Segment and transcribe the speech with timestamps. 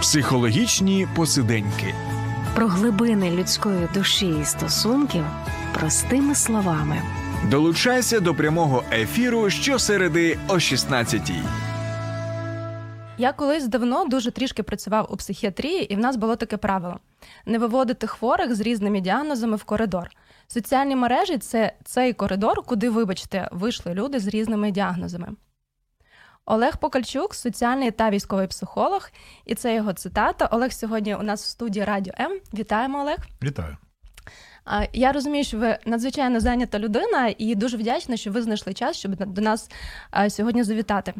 [0.00, 1.94] Психологічні посиденьки.
[2.54, 5.24] Про глибини людської душі і стосунків
[5.74, 7.02] простими словами.
[7.50, 11.42] Долучайся до прямого ефіру щосереди о 16-й.
[13.18, 16.98] Я колись давно дуже трішки працював у психіатрії, і в нас було таке правило:
[17.46, 20.10] не виводити хворих з різними діагнозами в коридор.
[20.48, 25.28] Соціальні мережі це цей коридор, куди, вибачте, вийшли люди з різними діагнозами.
[26.46, 29.10] Олег Покальчук, соціальний та військовий психолог,
[29.46, 30.46] і це його цитата.
[30.46, 32.40] Олег сьогодні у нас в студії Радіо М.
[32.54, 33.18] Вітаємо, Олег.
[33.42, 33.76] Вітаю.
[34.92, 39.16] Я розумію, що ви надзвичайно зайнята людина, і дуже вдячна, що ви знайшли час, щоб
[39.16, 39.70] до нас
[40.28, 41.14] сьогодні завітати.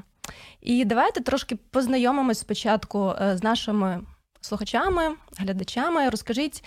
[0.61, 4.01] І давайте трошки познайомимось спочатку е, з нашими
[4.41, 6.09] слухачами, глядачами.
[6.09, 6.65] Розкажіть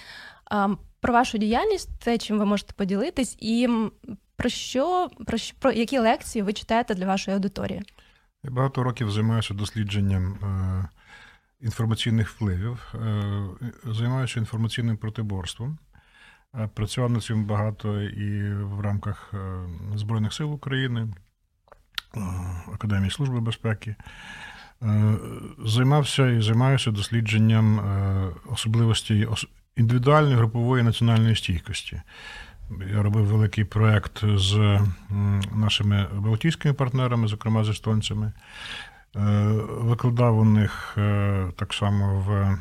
[1.00, 3.70] про вашу діяльність, те, чим ви можете поділитись, і
[4.36, 7.82] про що, про що про які лекції ви читаєте для вашої аудиторії.
[8.46, 10.86] Я багато років займаюся дослідженням е,
[11.62, 13.46] інформаційних впливів, е,
[13.86, 15.78] займаюся інформаційним протиборством.
[16.56, 19.34] Е, Працював над цим багато і в рамках
[19.96, 21.08] Збройних сил України,
[22.74, 23.96] Академії Служби безпеки.
[25.66, 27.80] Займався і займаюся дослідженням
[28.46, 29.28] особливостей
[29.76, 32.02] індивідуальної групової національної стійкості.
[32.94, 34.80] Я робив великий проєкт з
[35.56, 38.32] нашими балтійськими партнерами, зокрема з естонцями.
[39.16, 39.20] Е,
[39.70, 42.58] Викладав у них е, так само в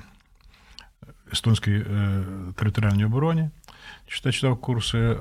[1.33, 2.25] естонській е,
[2.57, 3.51] територіальній обороні.
[4.07, 5.17] Читав, читав курси,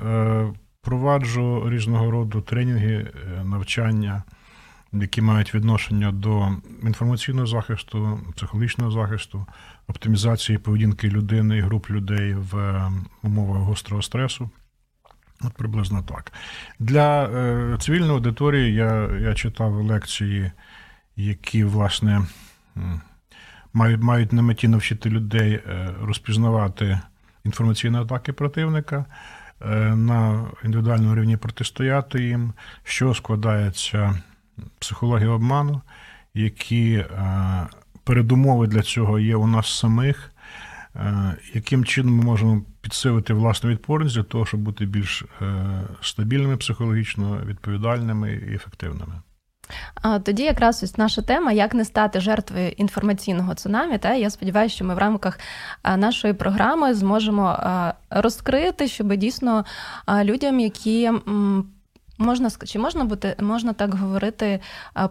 [0.82, 3.08] проваджу різного роду тренінги,
[3.44, 4.24] навчання,
[4.94, 6.50] які мають відношення до
[6.84, 9.46] інформаційного захисту, психологічного захисту,
[9.88, 12.82] оптимізації поведінки людини і груп людей в
[13.24, 14.50] умовах гострого стресу.
[15.44, 16.32] От приблизно так.
[16.80, 20.52] Для е, цивільної аудиторії я, я читав лекції,
[21.16, 22.22] які, власне,
[23.74, 27.00] мають, мають на меті навчити людей е, розпізнавати
[27.46, 29.06] інформаційні атаки противника,
[29.62, 34.22] е, на індивідуальному рівні протистояти їм, що складається
[34.80, 35.82] психологія обману,
[36.34, 37.08] які е,
[38.04, 40.31] передумови для цього є у нас самих.
[40.96, 45.46] Е, Яким чином ми можемо підсилити власну відпорність для того, щоб бути більш е,
[46.02, 49.14] стабільними психологічно, відповідальними і ефективними?
[50.24, 53.98] Тоді якраз ось наша тема як не стати жертвою інформаційного цунамі.
[53.98, 55.40] Та я сподіваюся, що ми в рамках
[55.98, 57.60] нашої програми зможемо
[58.10, 59.66] розкрити, щоб дійсно
[60.24, 61.12] людям, які.
[62.22, 64.60] Можна чи можна бути, можна так говорити,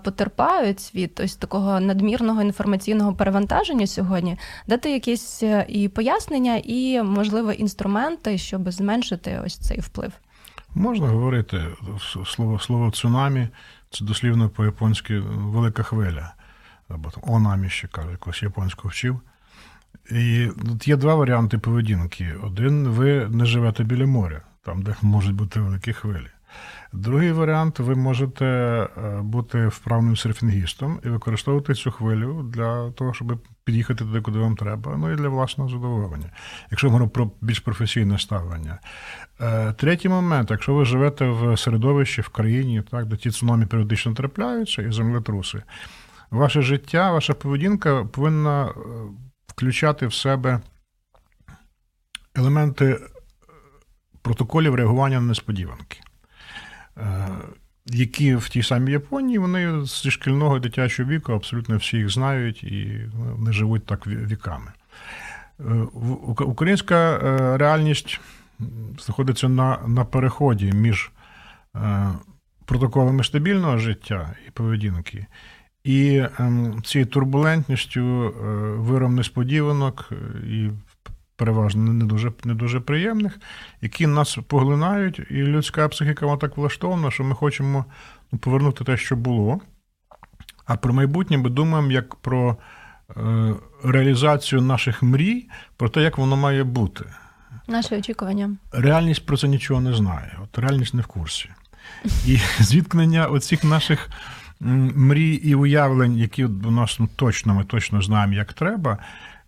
[0.05, 7.53] потерпають від ось такого надмірного інформаційного перевантаження сьогодні, дати якісь е, і пояснення, і можливо
[7.53, 10.13] інструменти, щоб зменшити ось цей вплив.
[10.75, 11.63] Можна говорити
[12.27, 13.49] слово, слово цунамі,
[13.91, 16.35] це дослівно по-японськи велика хвиля,
[16.89, 19.21] або там онамі ще кажуть, якось японську вчив.
[20.11, 22.35] І тут є два варіанти поведінки.
[22.43, 26.29] Один, ви не живете біля моря, там, де можуть бути великі хвилі.
[26.93, 28.89] Другий варіант, ви можете е,
[29.23, 34.97] бути вправним серфінгістом і використовувати цю хвилю для того, щоб під'їхати туди, куди вам треба,
[34.97, 36.31] ну і для власного задоволення.
[36.71, 38.79] Якщо ми говоримо про більш професійне ставлення.
[39.41, 44.15] Е, Третій момент, якщо ви живете в середовищі, в країні, так, де ті цунамі періодично
[44.15, 45.63] трапляються і землетруси,
[46.31, 48.73] ваше життя, ваша поведінка повинна е,
[49.47, 50.61] включати в себе
[52.35, 53.01] елементи
[54.23, 56.01] протоколів реагування на несподіванки.
[56.99, 57.29] Е,
[57.87, 63.09] які в тій самій Японії вони зі шкільного дитячого віку абсолютно всі їх знають і
[63.15, 64.73] вони живуть так віками.
[65.61, 65.65] Е,
[66.45, 68.21] Українська е, реальність
[69.05, 71.11] знаходиться на, на переході між
[72.65, 75.27] протоколами стабільного життя і поведінки,
[75.85, 78.35] і ем, цією турбулентністю,
[78.79, 80.13] виром несподіванок
[80.47, 80.71] і
[81.41, 83.39] переважно не дуже, не дуже приємних,
[83.81, 87.85] які нас поглинають, і людська психіка вона так влаштована, що ми хочемо
[88.33, 89.61] ну, повернути те, що було.
[90.67, 92.57] А про майбутнє ми думаємо як про
[93.17, 97.05] е, реалізацію наших мрій, про те, як воно має бути.
[97.69, 98.57] Наші очікування.
[98.73, 100.39] Реальність про це нічого не знає.
[100.43, 101.51] От реальність не в курсі.
[102.27, 104.09] І зіткнення оцих наших
[104.61, 108.99] мрій і уявлень, які у нас ну, точно, ми точно знаємо, як треба,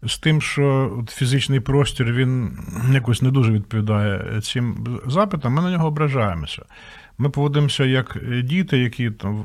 [0.02, 2.58] з тим, що фізичний простір він
[2.92, 6.62] якось не дуже відповідає цим запитам, ми на нього ображаємося.
[7.18, 9.44] Ми поводимося як діти, які там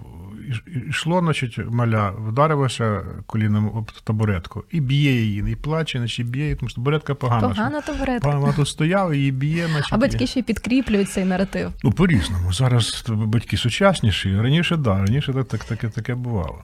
[0.89, 6.55] йшло, значить, маля, вдарилося коліном об табуретку і б'є її, і плаче, значить б'є, її,
[6.55, 7.47] тому що табуретка погана.
[7.47, 8.35] Погана табуретка.
[8.35, 9.93] Вона тут стояла, її б'є, значить.
[9.93, 11.71] А батьки ще й підкріплюють цей наратив.
[11.83, 12.53] Ну, по-різному.
[12.53, 14.37] Зараз батьки сучасніші.
[14.37, 16.61] Раніше, да, раніше так, так, таке, таке бувало.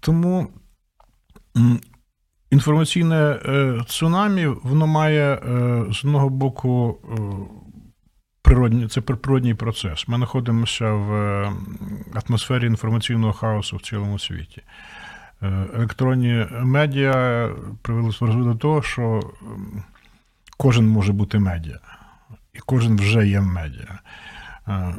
[0.00, 0.48] Тому
[2.52, 7.16] Інформаційне е, цунамі, воно має е, з одного боку е,
[8.42, 10.08] природні, це природній процес.
[10.08, 11.12] Ми знаходимося в
[12.14, 14.62] атмосфері інформаційного хаосу в цілому світі.
[15.74, 17.48] Електронні медіа
[17.82, 19.20] привели до того, що
[20.56, 21.78] кожен може бути медіа,
[22.54, 23.98] і кожен вже є медіа.
[24.68, 24.94] Е,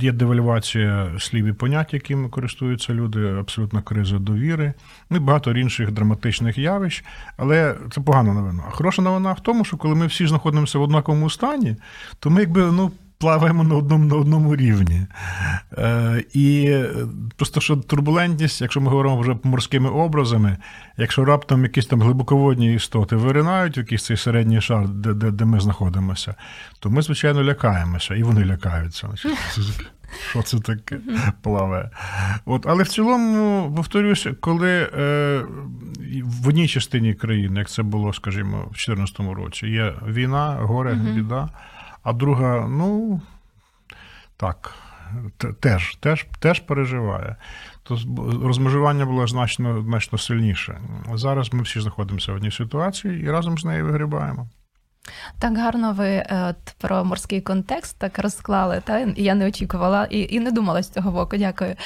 [0.00, 4.72] Є девальвація слів і понять, якими користуються люди, абсолютна криза довіри,
[5.10, 7.04] ну і багато інших драматичних явищ.
[7.36, 8.62] Але це погана новина.
[8.68, 11.76] А хороша новина в тому, що коли ми всі знаходимося в однаковому стані,
[12.18, 12.90] то ми якби ну.
[13.24, 15.06] Плаваємо на одному на одному рівні.
[15.78, 16.76] Е, І
[17.36, 20.56] просто що турбулентність, якщо ми говоримо вже морськими образами,
[20.96, 25.44] якщо раптом якісь там глибоководні істоти виринають в якийсь цей середній шар, де де, де
[25.44, 26.34] ми знаходимося,
[26.80, 29.08] то ми, звичайно, лякаємося, і вони лякаються.
[30.30, 30.98] Що це таке
[31.42, 31.90] плаває?
[32.44, 35.42] От, Але в цілому, повторюся, коли е,
[36.24, 41.48] в одній частині країни, як це було, скажімо, в 2014 році, є війна, горе, біда.
[42.04, 43.20] А друга, ну
[44.36, 44.74] так,
[45.60, 47.36] теж теж, теж переживає.
[47.82, 47.98] То
[48.42, 50.80] розмежування було значно значно сильніше.
[51.14, 54.48] Зараз ми всі знаходимося в одній ситуації і разом з нею вигрібаємо.
[55.38, 60.34] Так гарно ви е, от, про морський контекст так розклали, та я не очікувала і
[60.34, 61.36] і не думала з цього боку.
[61.36, 61.76] Дякую.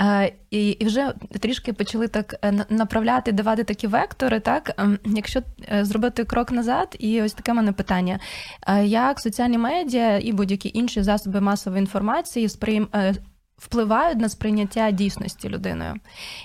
[0.00, 4.40] Е, і і вже трішки почали так е, направляти, давати такі вектори.
[4.40, 5.40] Так, ем, якщо
[5.80, 8.18] зробити крок назад, і ось таке мене питання:
[8.84, 12.88] як соціальні медіа і будь-які інші засоби масової інформації сприйм
[13.58, 15.94] впливають на сприйняття дійсності людиною?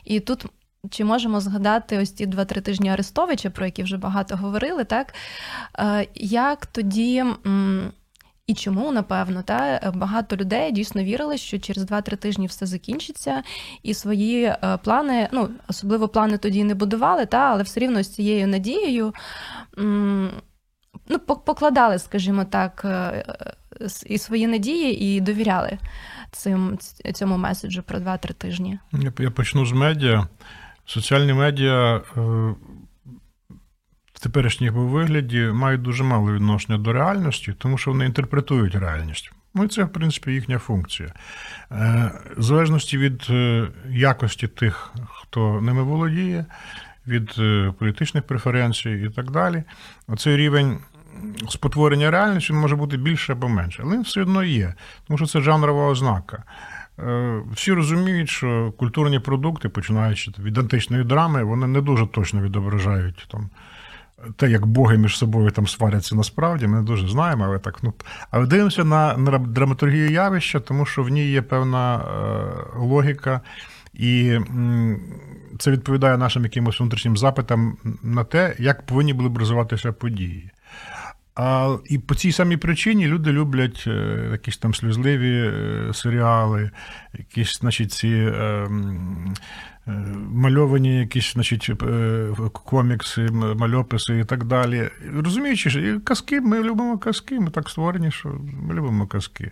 [0.06, 0.46] І тут
[0.90, 5.14] чи можемо згадати ось ті два-три тижні Арестовича, про які вже багато говорили, так?
[5.80, 7.24] Е, як тоді.
[8.48, 13.44] І чому, напевно, та багато людей дійсно вірили, що через 2-3 тижні все закінчиться,
[13.84, 18.10] і свої е, плани, ну особливо плани тоді не будували, та але все рівно з
[18.10, 19.14] цією надією
[21.08, 23.26] ну, покладали, скажімо так, е,
[24.06, 25.78] і свої надії, і довіряли
[26.32, 26.78] цим
[27.14, 28.80] цьому меседжу про 2-3 тижні.
[29.20, 30.28] Я почну з медіа.
[30.86, 32.02] Соціальні медіа е,
[34.14, 39.32] в теперішньому вигляді мають дуже мало відношення до реальності, тому що вони інтерпретують реальність.
[39.54, 41.10] Ну і це, в принципі, їхня функція.
[41.72, 46.46] Е, в залежності від е, якості тих, хто ними володіє,
[47.08, 47.32] від
[47.78, 49.64] політичних преференцій і так далі,
[50.08, 50.80] оцей рівень
[51.50, 53.82] спотворення реальності може бути більше або менше.
[53.86, 54.74] Але він все одно є,
[55.08, 56.44] тому що це жанрова ознака.
[57.08, 63.28] Е, всі розуміють, що культурні продукти, починаючи від античної драми, вони не дуже точно відображають
[63.32, 63.50] там.
[64.36, 67.94] Те, як боги між собою там сваряться насправді, ми не дуже знаємо, але так ну
[68.32, 73.42] але дивимося на, на драматургію явища, тому що в ній є певна е, логіка,
[73.94, 75.00] і м,
[75.60, 80.52] це відповідає нашим якимось внутрішнім запитам на те, як повинні були б розвиватися події.
[81.36, 86.72] А, І по цій самій причині люди люблять е, якісь там сльозливі е, серіали,
[87.14, 88.68] якісь, значить, ці е,
[89.88, 89.92] е,
[90.32, 91.72] мальовані якісь, значить,
[92.54, 94.90] комікси, мальописи і так далі.
[95.16, 98.30] Розуміючи, що казки, ми любимо казки, ми так створені, що
[98.64, 99.52] ми любимо казки.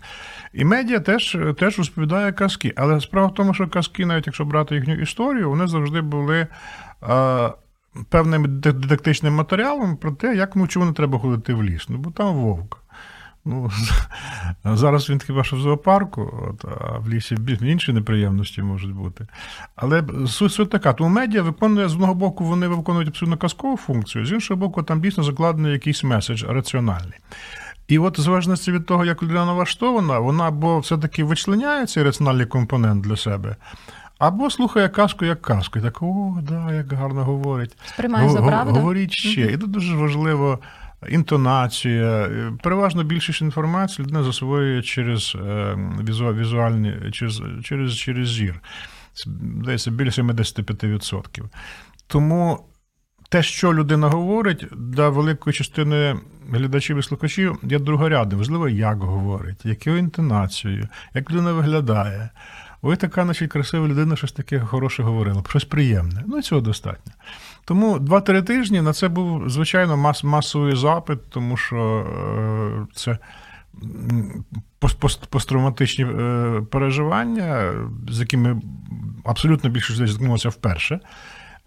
[0.53, 2.73] І медіа теж теж розповідає казки.
[2.75, 6.47] Але справа в тому, що казки, навіть якщо брати їхню історію, вони завжди були.
[8.09, 11.85] Певним дидактичним матеріалом про те, як ну, чому не треба ходити в ліс.
[11.89, 12.77] Ну, бо там вовк.
[13.45, 13.71] Ну,
[14.65, 19.27] Зараз він хіба що в зоопарку, от, а в лісі інші неприємності можуть бути.
[19.75, 24.25] Але суть, суть така, тому медіа виконує з одного боку, вони виконують абсолютно казкову функцію,
[24.25, 27.19] з іншого боку, там дійсно закладений якийсь меседж раціональний.
[27.87, 33.03] І от, залежності від того, як людина налаштована, вона або все-таки вичленяє цей раціональний компонент
[33.03, 33.55] для себе,
[34.19, 35.79] або слухає казку як казку.
[35.79, 37.77] І так, о, да, як гарно говорить.
[37.85, 38.73] Сприймає за правду.
[38.73, 39.41] Говоріть ще.
[39.41, 40.59] І тут дуже важливо
[41.09, 42.29] інтонація.
[42.63, 45.77] Переважно більшість інформації людина засвоює через е,
[46.33, 48.61] візуальні, через, через, через зір.
[49.61, 51.43] Здається, біля 75%.
[52.07, 52.65] Тому.
[53.31, 56.19] Те, що людина говорить, для великої частини
[56.51, 58.39] глядачів і слухачів є другорядним.
[58.39, 62.29] Важливо, як говорить, якою інтонацією, як людина виглядає.
[62.81, 66.23] Ой, така значить, красива людина, щось таке хороше говорила, щось приємне.
[66.27, 67.13] Ну і цього достатньо.
[67.65, 73.17] Тому 2-3 тижні на це був, звичайно, мас- масовий запит, тому що е, це
[75.29, 77.73] посттравматичні е, переживання,
[78.09, 78.61] з якими
[79.25, 80.99] абсолютно більше людей зіткнулося вперше.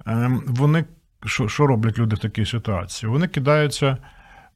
[0.07, 0.85] Е, вони
[1.27, 3.11] що що роблять люди в такій ситуації?
[3.11, 3.97] Вони кидаються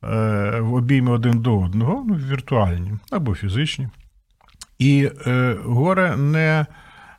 [0.05, 3.89] е, в обійми один до одного, ну, віртуальні або фізичні.
[4.79, 6.67] І е, горе не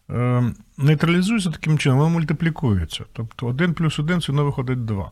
[0.10, 0.44] е,
[0.78, 3.04] нейтралізуються таким чином, воно мультиплікується.
[3.14, 5.12] Тобто один плюс один це виходить два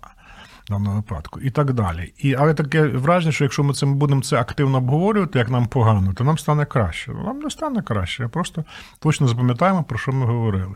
[0.65, 2.13] в даному випадку, і так далі.
[2.17, 6.13] І, Але таке враження, що якщо ми це будемо це активно обговорювати, як нам погано,
[6.13, 7.11] то нам стане краще.
[7.11, 8.27] Нам не стане краще.
[8.27, 8.63] Просто
[8.99, 10.75] точно запам'ятаємо, про що ми говорили.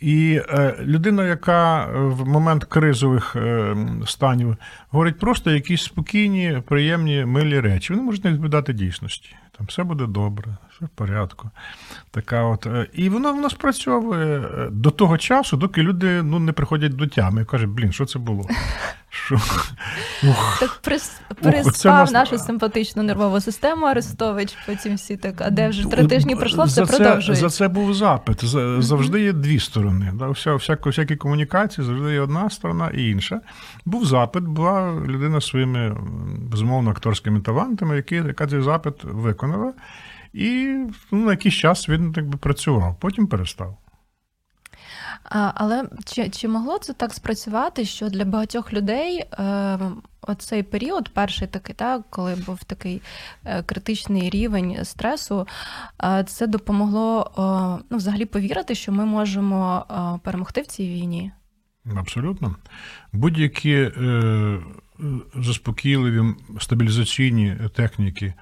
[0.00, 3.76] І е, людина, яка в момент кризових е,
[4.06, 4.56] станів
[4.90, 9.36] говорить просто якісь спокійні, приємні, милі речі, вони можуть не відповідати дійсності.
[9.58, 11.50] Там все буде добре, все в порядку.
[12.10, 12.66] Така от.
[12.66, 16.96] е, І воно в нас спрацьовує е, до того часу, доки люди ну, не приходять
[16.96, 18.48] до тями і кажуть, блін, що це було?
[19.14, 19.34] Що?
[20.28, 20.56] Ух.
[20.60, 21.20] Так прис...
[21.42, 26.36] приспав нас- нашу симпатичну нервову систему Арестович, потім всі так, а де вже три тижні
[26.36, 27.48] пройшло, все продовжується.
[27.48, 28.44] За це був запит.
[28.78, 30.12] Завжди є дві сторони.
[30.14, 30.28] Да?
[30.28, 33.40] Вся, всяко, всякі комунікації завжди є одна сторона і інша.
[33.84, 35.96] Був запит, була людина своїми
[36.50, 39.72] безумовно акторськими талантами, які, яка цей запит виконала.
[40.32, 40.76] І
[41.12, 43.76] ну, на якийсь час він так би працював, потім перестав.
[45.24, 49.78] А, але чи, чи могло це так спрацювати, що для багатьох людей е,
[50.22, 53.02] оцей період, перший такий, так, коли був такий
[53.44, 55.46] е, критичний рівень стресу,
[56.04, 57.30] е, це допомогло
[57.78, 61.32] е, ну, взагалі повірити, що ми можемо е, перемогти в цій війні?
[61.96, 62.56] Абсолютно.
[63.12, 64.60] Будь-які е, е,
[65.34, 68.34] заспокійливі стабілізаційні техніки,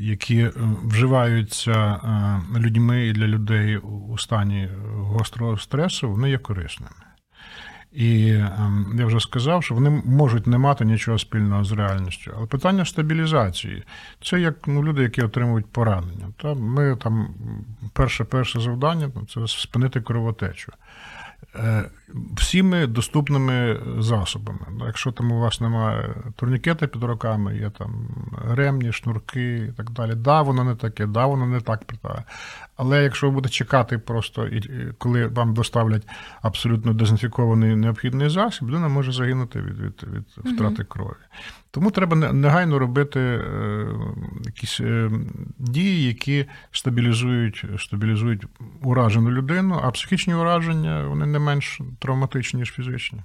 [0.00, 0.52] які е,
[0.84, 6.90] вживаються е, людьми і для людей у стані гострого стресу, вони є корисними.
[7.92, 8.52] І е,
[8.98, 12.32] я вже сказав, що вони можуть не мати нічого спільного з реальністю.
[12.36, 13.82] Але питання стабілізації
[14.22, 16.28] це як ну, люди, які отримують поранення.
[16.36, 17.34] Та ми там
[17.92, 20.72] перше, перше завдання це спинити кровотечу.
[21.56, 21.84] Е,
[22.36, 24.66] всіми доступними засобами.
[24.70, 28.08] Ну, Якщо там у вас немає турнікета під руками, є там
[28.48, 30.14] ремні, шнурки і так далі.
[30.14, 32.24] Да, воно не таке, да, воно не так притає.
[32.82, 34.48] Але якщо ви будете чекати просто,
[34.98, 36.08] коли вам доставлять
[36.42, 41.16] абсолютно дезінфікований необхідний засіб, людина може загинути від, від, від втрати крові.
[41.70, 43.86] Тому треба негайно робити е,
[44.44, 45.10] якісь е,
[45.58, 48.46] дії, які стабілізують, стабілізують
[48.82, 53.22] уражену людину, а психічні ураження вони не менш травматичні, ніж фізичні.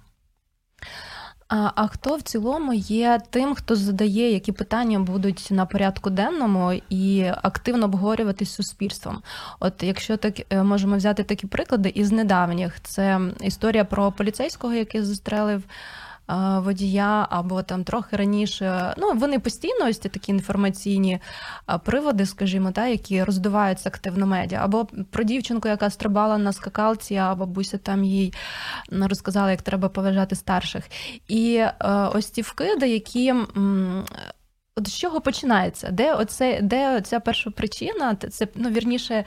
[1.47, 6.73] А, а хто в цілому є тим, хто задає, які питання будуть на порядку денному
[6.89, 9.21] і активно обговорюватись суспільством?
[9.59, 15.01] От якщо так е, можемо взяти такі приклади із недавніх, це історія про поліцейського, який
[15.01, 15.63] застрелив.
[16.29, 21.19] Е, Водія або там трохи раніше, ну вони постійно ось такі інформаційні
[21.69, 27.15] е, приводи, скажімо, та, які роздуваються активно медіа, або про дівчинку, яка стрибала на скакалці,
[27.15, 28.33] а бабуся там їй
[28.91, 30.83] розказала, як треба поважати старших.
[31.27, 31.73] І е,
[32.13, 33.33] ось ці вкиди, які.
[34.77, 35.91] От з чого починається?
[35.91, 38.15] Де оце, де ця перша причина?
[38.15, 39.25] Це ну вірніше,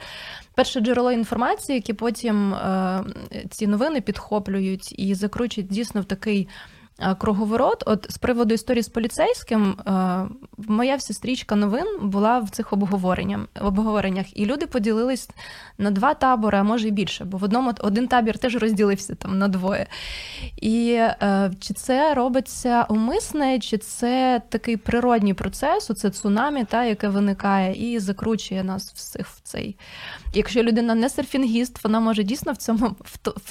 [0.55, 3.03] перше джерело інформації, які потім е,
[3.49, 6.47] ці новини підхоплюють і закручують дійсно в такий
[7.17, 7.83] круговорот.
[7.85, 10.27] От з приводу історії з поліцейським, е,
[10.57, 15.29] моя вся стрічка новин була в цих обговореннях, обговореннях, і люди поділились
[15.77, 19.37] на два табори, а може і більше, бо в одному один табір теж розділився там
[19.37, 19.87] на двоє.
[20.61, 27.07] І е, чи це робиться умисне, чи це такий природній процес, оце цунамі, та, яке
[27.07, 29.75] виникає і закручує нас всіх в цей.
[30.33, 32.95] Якщо людина не серфінгіст, вона може дійсно в цьому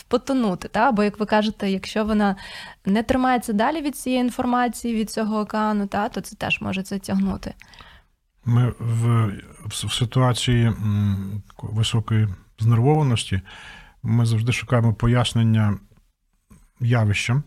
[0.08, 0.68] потонути.
[0.68, 0.88] Та?
[0.88, 2.36] Або, як ви кажете, якщо вона
[2.86, 6.98] не тримається далі від цієї інформації, від цього океану, та, то це теж може це
[6.98, 7.54] тягнути.
[8.44, 9.32] Ми в,
[9.66, 10.72] в, ситуації
[11.62, 13.40] високої знервованості
[14.02, 15.78] ми завжди шукаємо пояснення
[16.80, 17.42] явищам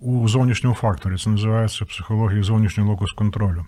[0.00, 1.16] у зовнішньому факторі.
[1.16, 3.66] Це називається психологія зовнішнього локус контролю.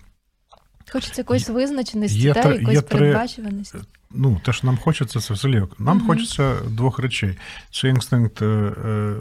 [0.91, 3.77] Хочеться якоїсь визначеності, є та, три- якоїсь є три- передбачуваності.
[4.11, 5.63] Ну, те, що нам хочеться, це взагалі.
[5.79, 6.07] Нам Мгм.
[6.07, 7.37] хочеться двох речей:
[7.71, 9.15] це інстинкт е, е,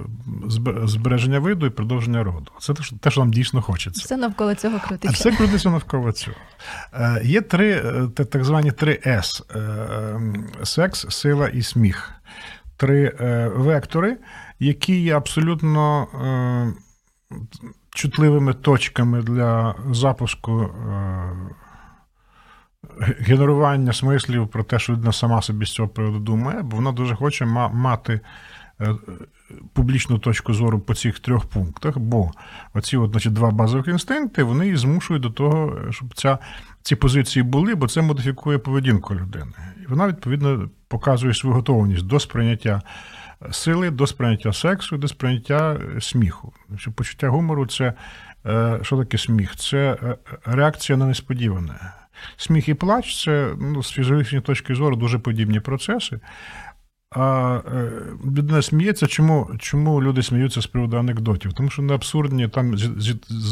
[0.85, 2.52] збереження виду і продовження роду.
[2.61, 4.02] Це те, що, те, що нам дійсно хочеться.
[4.04, 5.14] Все навколо цього крутиться.
[5.30, 6.37] все крутиться навколо цього.
[6.94, 10.20] Е, Є три е, так звані три С: Е,
[10.64, 12.12] секс, сила і сміх.
[12.76, 14.16] Три е, вектори,
[14.61, 17.37] які є абсолютно е,
[17.97, 20.61] чутливими точками для запуску.
[20.61, 21.33] е,
[23.19, 27.15] Генерування смислів про те, що людина сама собі з цього приводу думає, бо вона дуже
[27.15, 28.21] хоче мати
[28.81, 28.95] е,
[29.73, 32.31] публічну точку зору по цих трьох пунктах, бо
[32.75, 36.38] оці от, значить, два базових інстинкти вони її змушують до того, щоб ця,
[36.83, 39.53] ці позиції були, бо це модифікує поведінку людини.
[39.85, 42.83] І вона, відповідно, показує свою готовність до сприйняття
[43.50, 46.52] сили, до сприйняття сексу, до сприйняття е, сміху.
[46.95, 47.93] Почуття гумору це
[48.47, 49.57] е, що таке сміх?
[49.57, 51.93] Це е, реакція на несподіване.
[52.37, 56.21] Сміх і плач це ну, з фізіологічної точки зору дуже подібні процеси.
[57.11, 57.61] А
[58.25, 61.52] людина сміється, чому чому люди сміються з приводу анекдотів?
[61.52, 62.75] Тому що вони абсурдні, там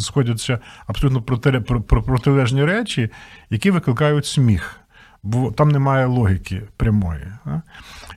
[0.03, 3.11] сходяться абсолютно проти, про, про, протилежні речі,
[3.51, 4.81] які викликають сміх,
[5.23, 7.33] бо там немає логіки прямої.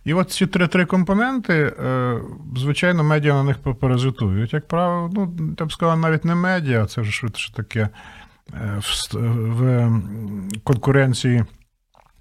[0.07, 2.21] І от ці три-три компоненти, е,
[2.57, 4.53] звичайно, медіа на них паразитують.
[4.53, 7.89] Як правило, ну, я б сказав, навіть не медіа, це ж швидше таке
[8.53, 8.81] е,
[9.13, 9.89] в
[10.63, 11.45] конкуренції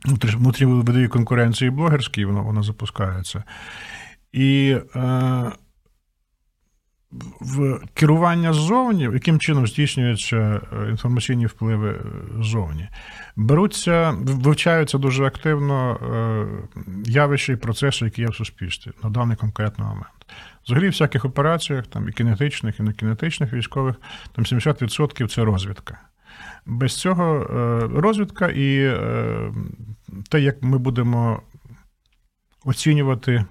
[0.05, 3.45] внутрішньовидовій конкуренції блогерській, вона вона запускається.
[4.33, 5.53] І е,
[7.41, 12.03] в керування ззовні, яким чином здійснюються е, інформаційні впливи е,
[12.43, 12.89] ззовні,
[13.37, 16.47] беруться, вивчаються дуже активно е,
[17.11, 20.27] явища і процеси, які є в суспільстві на даний конкретний момент.
[20.65, 23.97] Взагалі, в всяких операціях, там і кінетичних, і некінетичних військових,
[24.33, 26.01] там 70% це розвідка.
[26.67, 27.47] Без цього
[27.95, 28.97] розвідка і
[30.31, 31.43] те, як ми будемо
[32.65, 33.45] оцінювати,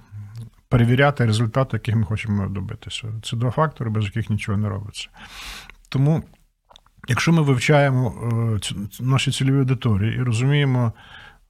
[0.70, 3.08] перевіряти результати, яких ми хочемо добитися.
[3.24, 5.10] Це два фактори, без яких нічого не робиться.
[5.90, 6.24] Тому,
[7.08, 8.14] якщо ми вивчаємо
[8.72, 10.94] е, наші цільові аудиторії і розуміємо,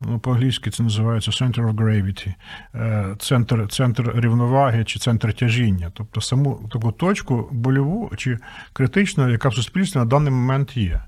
[0.02, 2.34] ну, по-англійськи це називається center of gravity,
[2.76, 8.40] е, центр центр рівноваги чи центр тяжіння, тобто саму таку точку больову чи
[8.74, 11.02] критичну, яка в суспільстві на даний момент є.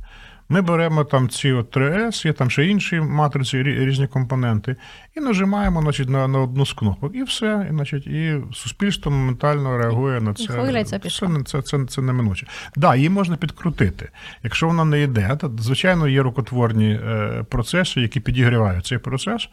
[0.50, 4.76] Ми беремо там ці от 3С, є там ще інші матриці, різні компоненти,
[5.18, 7.16] і нажимаємо значить, на на одну з кнопок.
[7.16, 7.68] І все.
[7.70, 10.44] І значить, і суспільство моментально реагує на це.
[10.84, 12.46] це, це, це, це, це неминуче.
[12.46, 14.10] Так, да, її можна підкрутити.
[14.44, 19.50] Якщо вона не йде, то звичайно є рукотворні е, процеси, які підігрівають цей процес.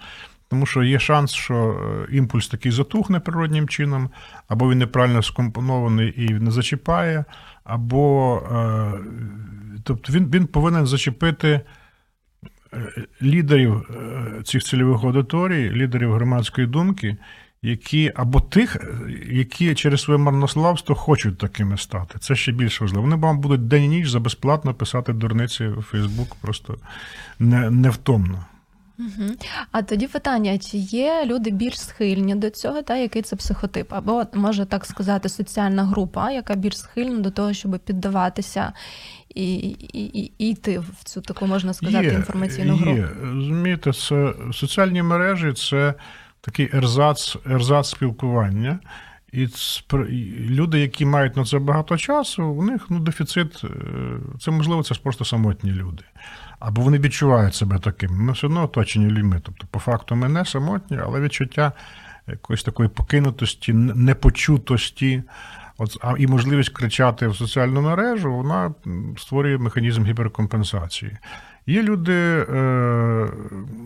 [0.49, 1.57] Тому що є шанс, що
[2.11, 4.11] е, імпульс такий затухне природнім чином,
[4.49, 7.25] або він неправильно скомпонований і не зачіпає,
[7.65, 8.93] або е,
[9.85, 11.61] тобто він він повинен зачепити е,
[13.23, 17.17] лідерів е, цих цільових аудиторій, лідерів громадської думки,
[17.63, 18.77] які або тих,
[19.31, 22.19] які через своє марнославство хочуть такими стати.
[22.19, 23.03] Це ще більше важливо.
[23.03, 26.77] Вони вам будуть день і ніч за безплатно писати дурниці в Фейсбук просто
[27.71, 28.45] невтомно.
[28.99, 29.31] Угу.
[29.73, 33.93] А тоді питання: чи є люди більш схильні до цього, та який це психотип?
[33.93, 38.73] Або може так сказати, соціальна група, яка більш схильна до того, щоб піддаватися
[39.29, 42.97] і і, і, і йти в цю таку, можна сказати, є, інформаційну групу?
[42.97, 43.09] Є.
[43.23, 45.95] Розумієте, це соціальні мережі це
[46.41, 48.79] такий ерзац, ерзац спілкування.
[49.33, 49.49] І
[50.49, 53.69] люди, які мають на це багато часу, у них ну, дефіцит, е,
[54.41, 56.05] це можливо, це просто самотні люди.
[56.59, 58.19] Або вони відчувають себе такими.
[58.19, 59.41] Ми все одно оточені людьми.
[59.43, 61.73] Тобто, по факту, ми не самотні, але відчуття
[62.27, 65.23] якоїсь такої покинутості, непочутості.
[65.79, 68.75] От, а і можливість кричати в соціальну мережу, вона
[69.17, 71.17] створює механізм гіперкомпенсації.
[71.67, 73.29] Є люди, е,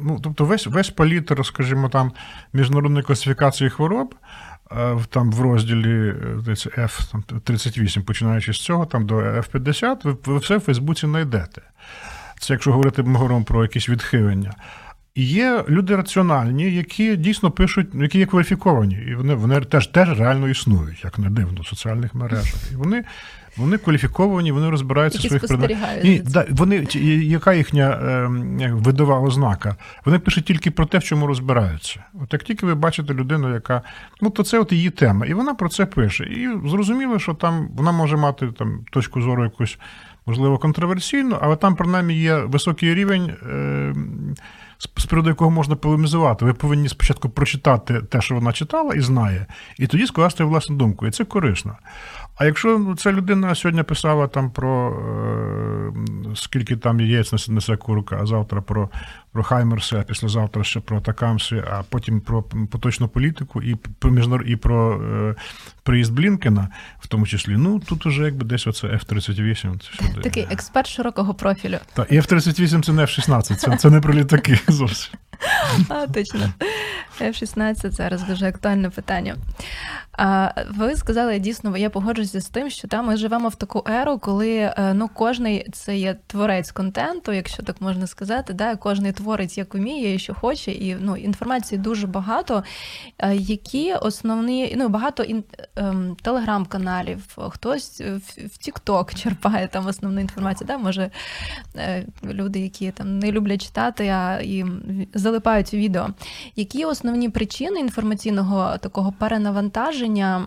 [0.03, 2.13] ну тобто весь весь палітр, скажімо, там
[2.53, 4.15] міжнародної класифікації хвороб,
[4.73, 10.61] е, там в розділі F38, починаючи з цього, там до F50, ви, ви все в
[10.61, 11.63] Фейсбуці знайдете.
[12.41, 14.53] Це якщо говорити ми говоримо про якісь відхилення.
[15.15, 20.49] Є люди раціональні, які дійсно пишуть, які є кваліфіковані, і вони вони теж теж реально
[20.49, 22.73] існують, як не дивно, в соціальних мережах.
[22.73, 23.05] І вони
[23.57, 26.05] вони кваліфіковані, вони розбираються в своїх предметах.
[26.05, 26.87] І, да, вони,
[27.23, 28.29] Яка їхня е,
[28.73, 29.77] видова ознака?
[30.05, 32.05] Вони пишуть тільки про те, в чому розбираються.
[32.23, 33.83] От як тільки ви бачите людину, яка
[34.21, 36.25] ну то це от її тема, і вона про це пише.
[36.25, 39.79] І зрозуміло, що там вона може мати там точку зору якусь
[40.29, 43.95] можливо, контроверсійно, але там, принаймні, є високий рівень, е,
[44.79, 46.45] з приводу якого можна полемізувати.
[46.45, 49.47] Ви повинні спочатку прочитати те, що вона читала і знає,
[49.79, 51.07] і тоді скласти власну думку.
[51.07, 51.77] І це корисно.
[52.37, 55.93] А якщо ну, ця людина сьогодні писала там про е,
[56.35, 58.91] скільки там яєць несе курка, а завтра про
[59.33, 64.49] про Хаймерси, а післязавтра ще про Такамси, а потім про поточну політику і про міжнарод...
[64.49, 65.35] і про е,
[65.83, 66.69] приїзд Блінкена,
[67.01, 69.81] в тому числі, ну тут уже якби десь оце F-38.
[70.15, 71.79] Це Такий експерт широкого профілю.
[71.93, 75.15] Так, і F-38 це не F-16, це, це не про літаки зовсім.
[75.89, 76.53] А, Точно.
[77.21, 79.37] F-16 зараз дуже актуальне питання.
[80.71, 84.57] Ви сказали дійсно, я погоджуюся з тим, що там ми живемо в таку еру, коли
[84.57, 89.75] е, ну кожний це є творець контенту, якщо так можна сказати, да, кожний творить як
[89.75, 92.65] вміє і що хоче, і ну інформації дуже багато.
[93.19, 95.45] Е, які основні ну багато ін,
[95.77, 98.01] ем, телеграм-каналів, хтось
[98.51, 100.67] в Тікток черпає там основну інформацію.
[100.67, 101.11] Да, Може
[101.77, 104.65] е, люди, які там не люблять читати, а і
[105.15, 106.09] залипають відео.
[106.57, 110.47] Які основні причини інформаційного такого перенавантаження?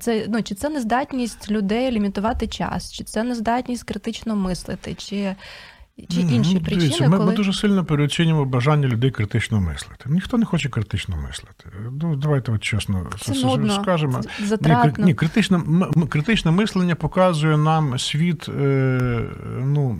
[0.00, 5.36] це ну, чи це нездатність людей лімітувати час, чи це нездатність критично мислити, чи
[5.96, 10.04] чи інші ну, причини, дивіться, ми, коли ми дуже сильно переоцінюємо бажання людей критично мислити.
[10.06, 11.64] Ніхто не хоче критично мислити.
[12.00, 14.20] Ну, давайте от чесно це нудно, скажемо.
[14.44, 15.04] Затратно.
[15.04, 19.30] ні, критичне, м- м- критичне мислення показує нам світ, е,
[19.60, 19.98] ну,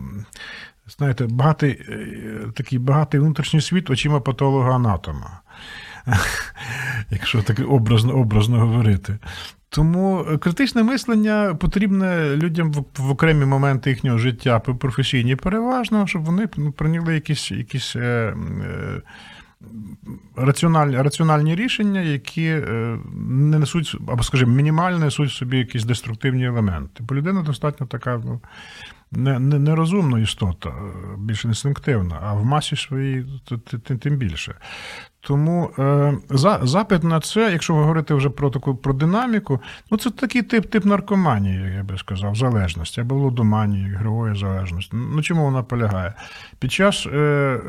[0.87, 5.40] знаєте, багатий, е, такий багатий внутрішній світ очима патолога-анатома.
[7.11, 9.18] Якщо так образно, образно говорити.
[9.74, 16.72] Тому критичне мислення потрібне людям в, окремі моменти їхнього життя професійні переважно, щоб вони ну,
[16.72, 19.02] прийняли якісь, якісь е, е,
[20.37, 26.46] раціональні, раціональні рішення, які е, не несуть, або, скажімо, мінімально несуть в собі якісь деструктивні
[26.46, 27.04] елементи.
[27.08, 28.40] Бо людина достатньо така ну,
[29.16, 30.72] не, не, нерозумна істота, е,
[31.18, 33.27] більш інстинктивна, а в масі своїй
[34.00, 34.55] тим- більше.
[35.20, 40.11] Тому е, за, запит на це, якщо говорити вже про таку про динаміку, ну це
[40.11, 44.96] такий тип тип наркоманії, я би сказав, залежності, або лудоманії, ігрової залежності.
[44.96, 46.12] Ну чому вона полягає?
[46.59, 47.61] Під час е,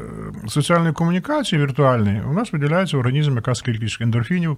[0.47, 4.57] соціальної комунікації віртуальної у нас виділяється в організм якась кількість ендорфінів,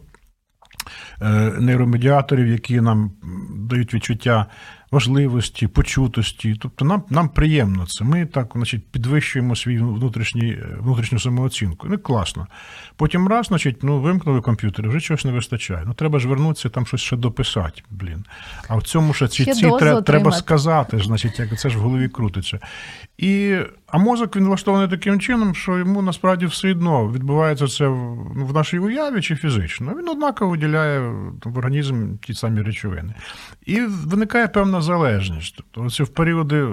[1.21, 1.28] е,
[1.60, 3.12] нейромедіаторів, які нам
[3.69, 4.45] дають відчуття
[4.91, 6.56] важливості, почутості.
[6.62, 8.04] Тобто нам нам приємно це.
[8.04, 11.88] Ми так значить, підвищуємо свій внутрішній, внутрішню самооцінку.
[11.89, 12.47] Ну, класно.
[12.95, 15.84] Потім раз, значить, ну, вимкнули комп'ютер, вже чогось не вистачає.
[15.86, 18.26] Ну, треба ж вернутися, там щось ще дописати, блін.
[18.67, 21.82] А в цьому ще ці, Ще ці треба, треба сказати, значить, як це ж в
[21.82, 22.60] голові крутиться.
[23.17, 28.17] І, а мозок він влаштований таким чином, що йому насправді все одно відбувається це в,
[28.36, 29.93] ну, в нашій уяві чи фізично.
[29.99, 30.99] Він однаково виділяє
[31.43, 33.13] в організм ті самі речовини.
[33.65, 35.56] І виникає певна залежність.
[35.56, 36.67] Тобто, оце в періоди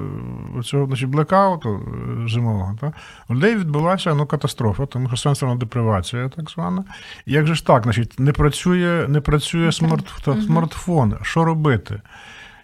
[0.65, 1.81] цього значить, блекауту
[2.25, 2.93] е, зимового, та,
[3.29, 6.85] у людей відбулася ну, катастрофа, тому що сенсорна депривація, так звана.
[7.27, 10.07] І як же ж так, значить, не працює, не працює смарт,
[10.47, 11.15] смартфон.
[11.23, 12.01] Що робити?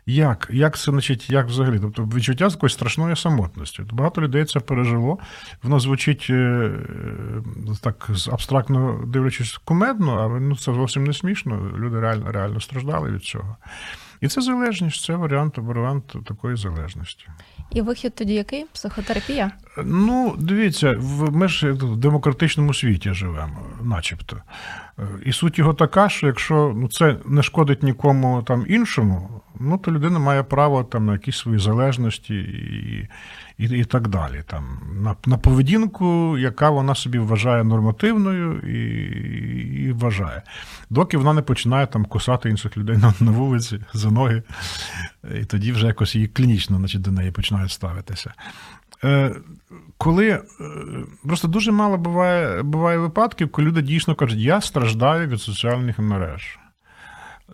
[0.07, 0.49] Як?
[0.53, 1.79] Як це, значить, як взагалі?
[1.81, 3.83] Тобто відчуття такої страшної самотності.
[3.93, 5.19] Багато людей це пережило.
[5.63, 7.43] Воно звучить е, е,
[7.83, 11.71] так з- абстрактно дивлячись кумедно, але ну, це зовсім не смішно.
[11.79, 13.57] Люди реально, реально страждали від цього.
[14.21, 17.27] І це залежність, це варіант, варіант такої залежності.
[17.71, 18.65] І вихід тоді який?
[18.73, 19.51] Психотерапія?
[19.85, 21.01] Ну, дивіться,
[21.33, 24.37] ми ж в демократичному світі живемо, начебто.
[24.99, 29.79] Е, І суть його така, що якщо ну, це не шкодить нікому там іншому, ну
[29.79, 33.09] то людина має право там на якісь свої залежності і,
[33.61, 34.43] і, і так далі.
[34.47, 34.65] Там,
[35.03, 38.79] на, на поведінку, яка вона собі вважає нормативною і,
[39.87, 40.43] і вважає.
[40.91, 44.43] Доки вона не починає там кусати інших людей на, на вулиці за ноги,
[45.41, 48.33] і тоді вже якось її клінічно значить, до неї починають ставитися.
[49.05, 49.35] Е,
[49.99, 50.41] коли е,
[51.25, 56.60] просто дуже мало буває, буває випадків, коли люди дійсно кажуть, я страждаю від соціальних мереж.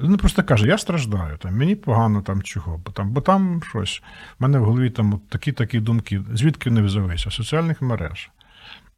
[0.00, 4.02] Він просто каже, я страждаю, там, мені погано там чого, бо там, бо там щось.
[4.38, 8.30] В мене в голові там такі-такі думки, звідки не взялися, соціальних мереж.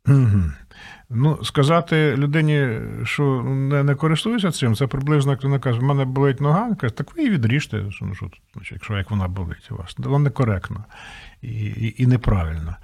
[0.09, 0.43] Угу.
[1.11, 6.05] Ну, сказати людині, що не, не користуюся цим, це приблизно, як вона каже, в мене
[6.05, 8.31] болить нога, каже, так ви її відріжте, що, ну, що,
[8.75, 9.95] якщо як вона болить у вас.
[9.99, 10.85] Воно некоректно
[11.43, 12.77] і, і, і неправильно.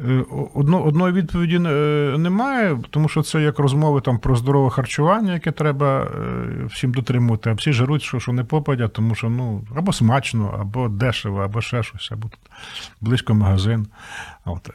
[0.00, 0.24] Е,
[0.54, 1.58] Одно, одної відповіді е,
[2.18, 7.50] немає, тому що це як розмови там про здорове харчування, яке треба е, всім дотримувати,
[7.50, 11.60] а всі жаруть, що, що не попадя, тому що ну, або смачно, або дешево, або
[11.60, 12.40] ще щось, або тут
[13.00, 13.86] близько магазин.
[14.44, 14.70] От.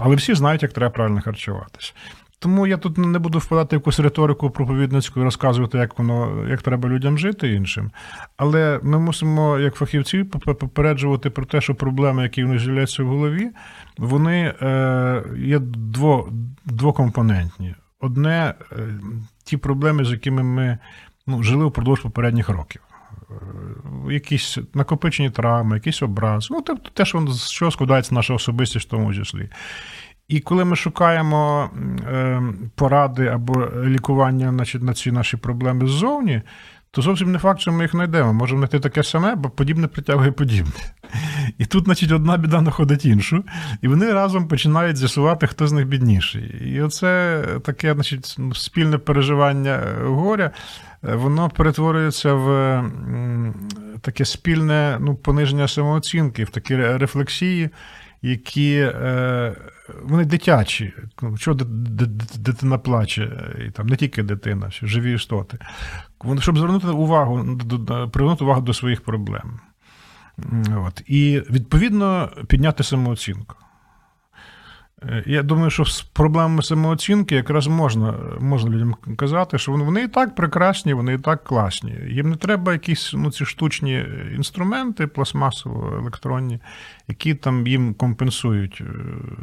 [0.00, 1.94] Але всі знають, як треба правильно харчуватись.
[2.38, 6.62] Тому я тут не буду впадати в якусь риторику проповідницьку і розказувати, як воно, як
[6.62, 7.90] треба людям жити іншим.
[8.36, 13.06] Але ми мусимо, як фахівці, попереджувати про те, що проблеми, які в них з'являються в
[13.06, 13.50] голові,
[13.98, 16.32] вони е, є дво,
[16.64, 17.74] двокомпонентні.
[18.00, 18.76] Одне е,
[19.44, 20.78] ті проблеми, з якими ми
[21.26, 22.82] ну, жили впродовж попередніх років.
[23.30, 26.48] Е, Якісь накопичені травми, якісь образи.
[26.50, 29.48] Ну, тобто те, що з чого складається наша особистість в тому числі.
[30.28, 31.70] І коли ми шукаємо
[32.08, 32.42] е,
[32.74, 36.42] поради або лікування значить, на ці наші проблеми ззовні,
[36.90, 38.32] то зовсім не факт, що ми їх знайдемо.
[38.32, 40.72] Можемо знайти таке саме, бо подібне притягує подібне.
[41.58, 43.44] І тут, значить, одна біда знаходить іншу,
[43.82, 46.72] і вони разом починають з'ясувати, хто з них бідніший.
[46.74, 50.50] І оце таке, значить, спільне переживання горя,
[51.02, 52.84] воно перетворюється в
[54.00, 57.70] таке спільне ну, пониження самооцінки, в такі рефлексії,
[58.22, 59.54] які е,
[60.02, 60.92] вони дитячі.
[61.38, 61.56] Чого
[62.38, 65.58] дитина плаче, і там не тільки дитина, що живі істоти.
[66.38, 67.58] Щоб звернути увагу,
[68.12, 69.60] привернути увагу до своїх проблем.
[70.76, 71.02] От.
[71.06, 73.56] І відповідно підняти самооцінку.
[75.08, 80.08] Е, я думаю, що з проблемами самооцінки якраз можна можна людям казати, що вони і
[80.08, 81.98] так прекрасні, вони і так класні.
[82.08, 86.60] Їм не треба якісь ну, ці штучні інструменти, пластмасово електронні,
[87.08, 88.94] які там їм компенсують е,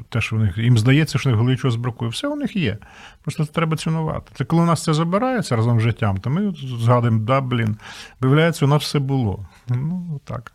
[0.10, 2.12] те, що в них їм здається, що в них голові чогось бракує.
[2.12, 2.78] Все у них є.
[3.24, 4.32] Просто це треба цінувати.
[4.36, 7.78] Це коли у нас це забирається разом з життям, то ми згадуємо, да, блін,
[8.20, 9.46] виявляється, у нас все було.
[9.70, 10.52] Ну, так.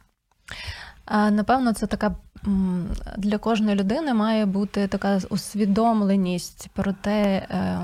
[1.11, 2.17] Напевно, це така
[3.17, 7.79] для кожної людини має бути така усвідомленість про те, е,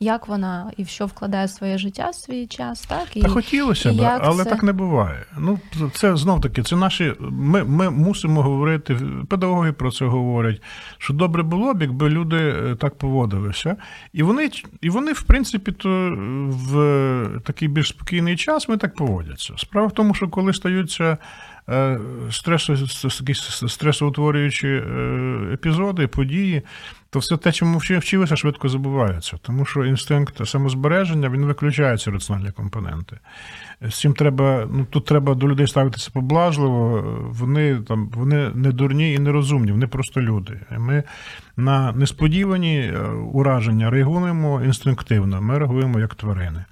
[0.00, 4.18] як вона і в що вкладає своє життя, свій час, так і Та хотілося б,
[4.22, 4.50] але це...
[4.50, 5.26] так не буває.
[5.38, 5.58] Ну
[5.92, 7.14] це знов таки, це наші.
[7.20, 8.96] Ми ми мусимо говорити.
[9.28, 10.62] Педагоги про це говорять.
[10.98, 13.76] Що добре було б, якби люди е, так поводилися,
[14.12, 15.88] і вони, і вони, в принципі, то
[16.48, 19.54] в такий більш спокійний час ми так поводяться.
[19.56, 21.18] Справа в тому, що коли стаються.
[21.70, 21.98] Е,
[23.68, 24.82] стресоутворюючі е,
[25.52, 26.62] епізоди, події,
[27.10, 29.36] то все те, чому вчилися, швидко забувається.
[29.42, 33.18] Тому що інстинкт самозбереження він виключає ці раціональні компоненти.
[33.82, 37.04] З цим треба, ну тут треба до людей ставитися поблажливо.
[37.30, 40.60] Вони там вони не дурні і не розумні, вони просто люди.
[40.78, 41.02] Ми
[41.56, 46.64] на несподівані е, ураження реагуємо інстинктивно, ми реагуємо як тварини.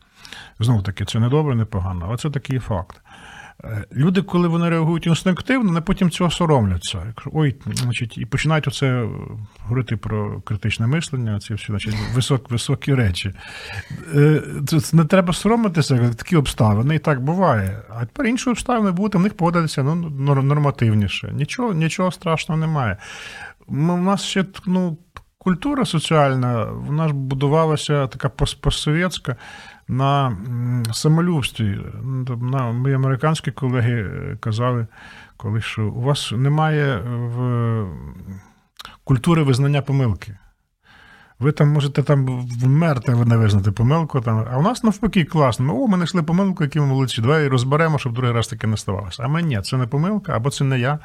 [0.61, 3.00] Знову таки, це не добре, не погано, але це такий факт.
[3.64, 7.14] Е, люди, коли вони реагують інстинктивно, вони потім цього соромляться.
[7.32, 9.08] Ой, значить, І починають оце
[9.58, 13.32] говорити про критичне мислення, ці всі значить, висок, високі речі.
[14.14, 14.42] Е,
[14.92, 17.82] не треба соромитися, такі обставини, і так буває.
[17.90, 19.94] А тепер інші обставини будуть, в них поводитися ну,
[20.42, 21.32] нормативніше.
[21.32, 22.96] Нічого нічого страшного немає.
[23.66, 24.98] У нас ще ну,
[25.38, 29.36] культура соціальна, вона ж будувалася така постсовєтська,
[29.88, 30.37] на
[30.92, 31.79] самолюбстві.
[32.40, 34.87] На Мої американські колеги е, казали,
[35.37, 37.87] коли що у вас немає в
[39.05, 40.37] культури визнання помилки.
[41.40, 44.20] Ви там можете там вмерти, ви не визнати помилку.
[44.20, 44.46] Там.
[44.53, 45.64] А у нас навпаки класно.
[45.64, 47.20] Ми, О, ми знайшли помилку, які ми молодці.
[47.20, 49.22] Давай розберемо, щоб другий раз таке не ставалося.
[49.22, 50.98] А ми ні, це не помилка, або це не я.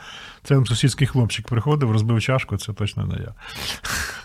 [0.44, 3.34] Це сусідський хлопчик приходив, розбив чашку, це точно не я.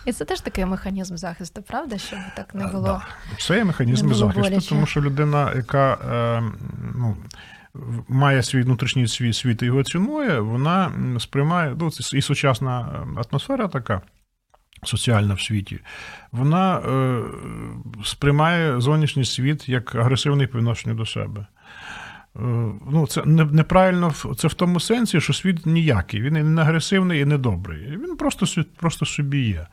[0.07, 1.99] І це теж такий механізм захисту, правда?
[1.99, 2.87] Щоб так не було.
[2.87, 3.03] Да.
[3.38, 4.68] Це є механізм захисту, боляче.
[4.68, 6.42] тому що людина, яка е,
[6.94, 7.16] ну,
[8.09, 14.03] має свій внутрішній свій світ і його цінує, вона сприймає ну, і сучасна атмосфера така
[14.82, 15.80] соціальна в світі,
[16.32, 17.22] вона е,
[18.04, 21.40] сприймає зовнішній світ як агресивний по відношенню до себе.
[21.40, 22.40] Е,
[22.90, 27.38] ну, Це неправильно це в тому сенсі, що світ ніякий, він не агресивний і не
[27.38, 27.96] добрий.
[27.96, 29.66] Він просто просто собі є.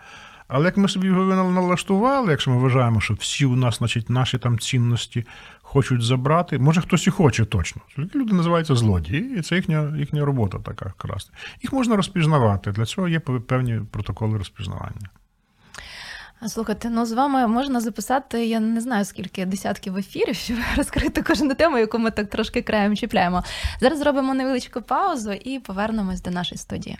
[0.48, 4.38] Але як ми собі його налаштували, якщо ми вважаємо, що всі у нас, значить, наші
[4.38, 5.26] там цінності
[5.76, 7.82] хочуть забрати, може хтось і хоче точно.
[8.16, 11.32] Люди називаються злодії, і це їхня їхня робота така красти.
[11.62, 12.72] Їх можна розпізнавати.
[12.72, 15.10] Для цього є певні протоколи розпізнавання.
[16.48, 21.54] Слухайте, ну з вами можна записати, я не знаю скільки десятків ефірів, щоб розкрити кожну
[21.54, 23.44] тему, яку ми так трошки краєм чіпляємо.
[23.80, 26.98] Зараз зробимо невеличку паузу і повернемось до нашої студії.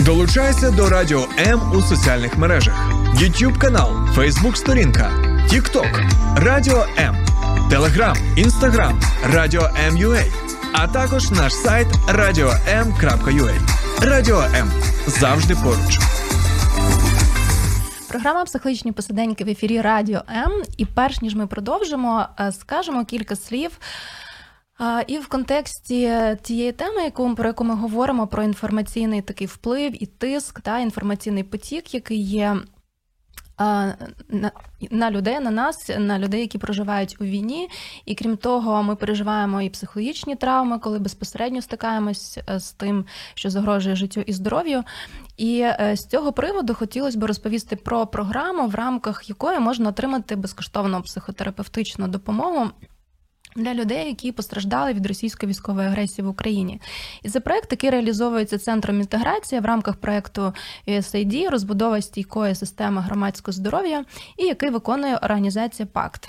[0.00, 2.74] Долучайся до Радіо М у соціальних мережах:
[3.14, 5.10] YouTube канал, Facebook сторінка,
[5.48, 7.16] TikTok, Радіо М,
[7.70, 9.00] Телеграм, Інстаграм,
[9.32, 10.24] Радіо М.Ю.А.
[10.72, 13.54] а також наш сайт radio.m.ua.
[14.00, 14.70] Радіо М
[15.06, 15.98] завжди поруч.
[18.08, 20.62] Програма психологічні посиденьки в ефірі Радіо М.
[20.76, 23.70] І перш ніж ми продовжимо, е, скажемо кілька слів.
[25.06, 30.06] І в контексті тієї теми, яку про яку ми говоримо, про інформаційний такий вплив і
[30.06, 32.56] тиск, та інформаційний потік, який є
[33.58, 33.96] на,
[34.90, 37.68] на людей, на нас, на людей, які проживають у війні.
[38.04, 43.50] І крім того, ми переживаємо і психологічні травми, коли безпосередньо стикаємось е, з тим, що
[43.50, 44.82] загрожує життю і здоров'ю.
[45.36, 50.36] І е, з цього приводу хотілося б розповісти про програму, в рамках якої можна отримати
[50.36, 52.70] безкоштовну психотерапевтичну допомогу
[53.56, 56.80] для людей, які постраждали від російської військової агресії в Україні.
[57.22, 60.52] І це проект, який реалізовується центром інтеграції в рамках проекту
[60.88, 64.04] USAID, розбудова стійкої системи громадського здоров'я,
[64.36, 66.28] і який виконує організація Пакт.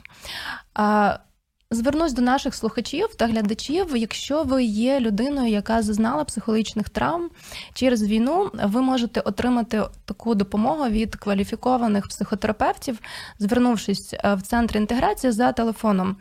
[1.75, 3.97] Звернусь до наших слухачів та глядачів.
[3.97, 7.29] Якщо ви є людиною, яка зазнала психологічних травм
[7.73, 12.99] через війну, ви можете отримати таку допомогу від кваліфікованих психотерапевтів,
[13.39, 16.17] звернувшись е, в центр інтеграції за телефоном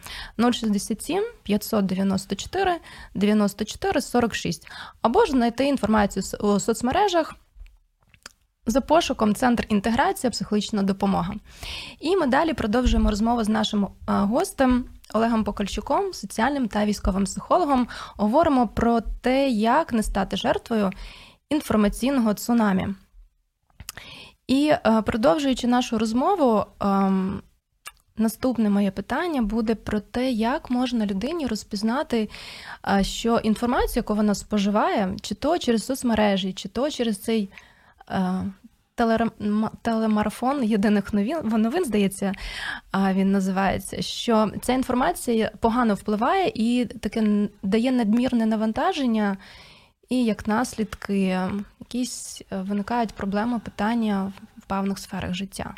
[0.53, 2.77] 067 594
[3.15, 4.69] 94 46,
[5.03, 7.35] або ж знайти інформацію у соцмережах.
[8.67, 11.35] За пошуком Центр інтеграція, психологічна допомога.
[12.01, 17.89] І ми далі продовжуємо розмову з нашим е, гостем Олегом Покольчуком, соціальним та військовим психологом.
[18.17, 20.91] Говоримо про те, як не стати жертвою
[21.51, 22.89] інформаційного цунамі.
[24.47, 27.43] І е, продовжуючи нашу розмову, ем,
[28.17, 32.29] наступне моє питання буде про те, як можна людині розпізнати,
[32.89, 37.51] е, що інформацію, яку вона споживає, чи то через соцмережі, чи то через цей
[39.83, 42.33] телемарафон єдиних новин, новин, здається,
[43.13, 49.37] він називається, що ця інформація погано впливає і таке дає надмірне навантаження,
[50.09, 51.39] і як наслідки
[51.81, 55.75] якісь е, виникають проблеми, питання в певних сферах життя.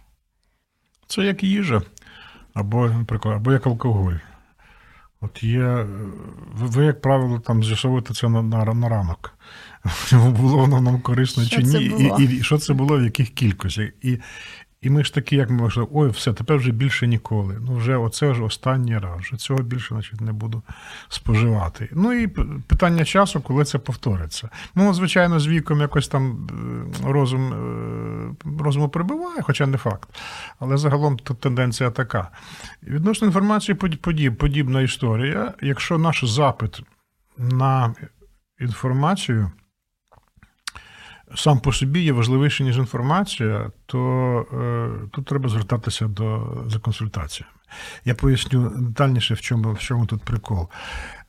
[1.07, 1.83] Це як їжа,
[2.55, 4.15] або, наприклад, або як алкоголь.
[5.21, 5.87] От є, е,
[6.55, 9.39] ви, як правило, там з'ясовуєте це на, на, на ранок.
[10.13, 11.85] Було воно нам корисно Що чи ні.
[11.85, 13.89] І, і, і що це було, в яких кількостях.
[14.03, 14.19] І,
[14.87, 17.59] і ми ж такі, як ми можемо, ой, все, тепер вже більше ніколи.
[17.61, 20.63] Ну, вже оце вже останній раз, вже цього більше значить, не буду
[21.09, 21.89] споживати.
[21.93, 22.27] Ну і
[22.67, 24.49] питання часу, коли це повториться.
[24.75, 30.09] Ну, звичайно, з віком якось там е, розум, е, розуму прибуває, хоча не факт.
[30.59, 32.29] Але загалом тут тенденція така.
[32.83, 35.55] Відносно інформації подіб, подібна історія.
[35.63, 36.83] Якщо наш запит
[37.39, 37.95] на
[38.61, 39.51] інформацію
[41.35, 44.01] сам по собі є важливіший, ніж інформація, то
[44.53, 47.53] е, тут треба звертатися до, за консультаціями.
[48.05, 50.69] Я поясню детальніше, в чому, в чому тут прикол.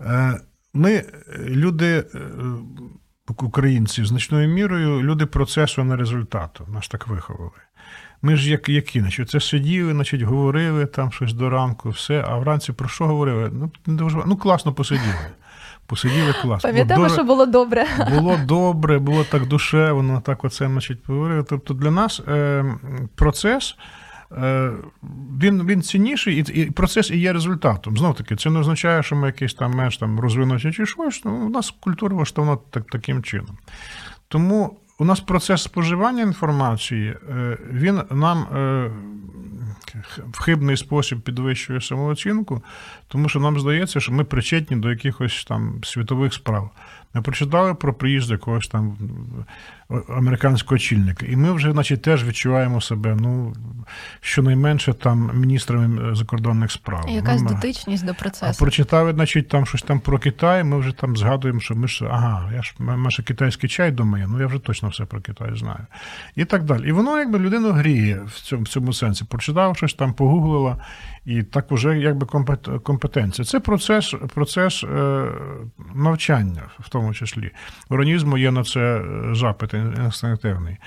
[0.02, 0.40] Е,
[0.74, 1.06] ми, е,
[1.40, 2.20] люди, е,
[3.28, 6.68] українці, значною мірою, люди процесу, а не результату.
[6.74, 7.52] Нас так виховали.
[8.22, 12.38] Ми ж як, які, значить, це сиділи, значить, говорили там щось до ранку, все, а
[12.38, 13.50] вранці про що говорили?
[13.54, 15.28] Ну, не дуже, ну класно посиділи.
[15.88, 16.70] Посиділи класно.
[16.70, 17.86] Пам'ятаємо, Було що було добре.
[18.16, 21.44] було добре, було так душевно, так оце значить, поговорили.
[21.50, 22.66] Тобто для нас е,
[23.16, 23.76] процес.
[24.32, 24.72] е,
[25.42, 27.98] Він, він цінніший, і, і процес і є результатом.
[27.98, 31.22] Знов таки, це не означає, що ми якісь там менш там розвинуті чи щось.
[31.26, 33.58] Ну, у нас культура влаштована так, таким чином.
[34.28, 38.92] Тому у нас процес споживання інформації, е, він нам е,
[40.32, 42.62] в хибний спосіб підвищує самооцінку,
[43.08, 46.70] тому що нам здається, що ми причетні до якихось там світових справ.
[47.14, 48.98] Ми прочитали про приїзд якогось там
[49.90, 53.54] американського очільника, і ми вже, значить, теж відчуваємо себе, ну,
[54.22, 57.06] щонайменше там міністрами закордонних справ.
[57.10, 58.60] Якась Ну, дотичність до а процесу.
[58.60, 62.52] прочитали, значить, там щось там про Китай, ми вже там згадуємо, що ми ж, ага,
[62.56, 62.74] я ж
[63.10, 65.86] ще китайський чай дома є, ну я вже точно все про Китай знаю.
[66.36, 66.90] І так далі.
[66.90, 69.26] І воно якби людину гріє в цьому, в цьому сенсі.
[69.26, 70.78] Прочитав щось там, погуглила,
[71.26, 72.26] і так уже якби
[72.84, 73.46] компетенція.
[73.46, 75.26] Це процес, процес е,
[75.96, 77.52] навчання, в тому числі.
[77.90, 80.78] У організму є на це е, запит інстинктивний.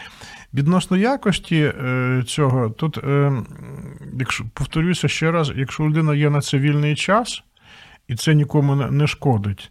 [0.55, 3.33] Відносно якості е, цього, тут, е,
[4.19, 7.43] якщо повторюся ще раз, якщо людина є на це вільний час,
[8.09, 9.71] і це нікому не- шкодить,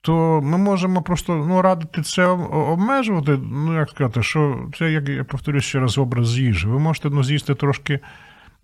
[0.00, 3.38] то ми можемо просто ну, радити це обмежувати.
[3.42, 6.66] Ну, як сказати, що це, як я повторюю ще раз, образ їжі.
[6.66, 8.00] Ви можете ну, з'їсти трошки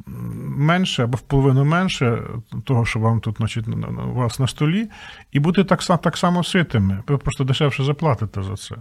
[0.06, 2.22] менше або в половину менше
[2.64, 4.88] того, що вам тут значить, на- на- у вас на столі,
[5.32, 7.02] і бути так, так само ситими.
[7.08, 8.76] Ви просто дешевше заплатите за це.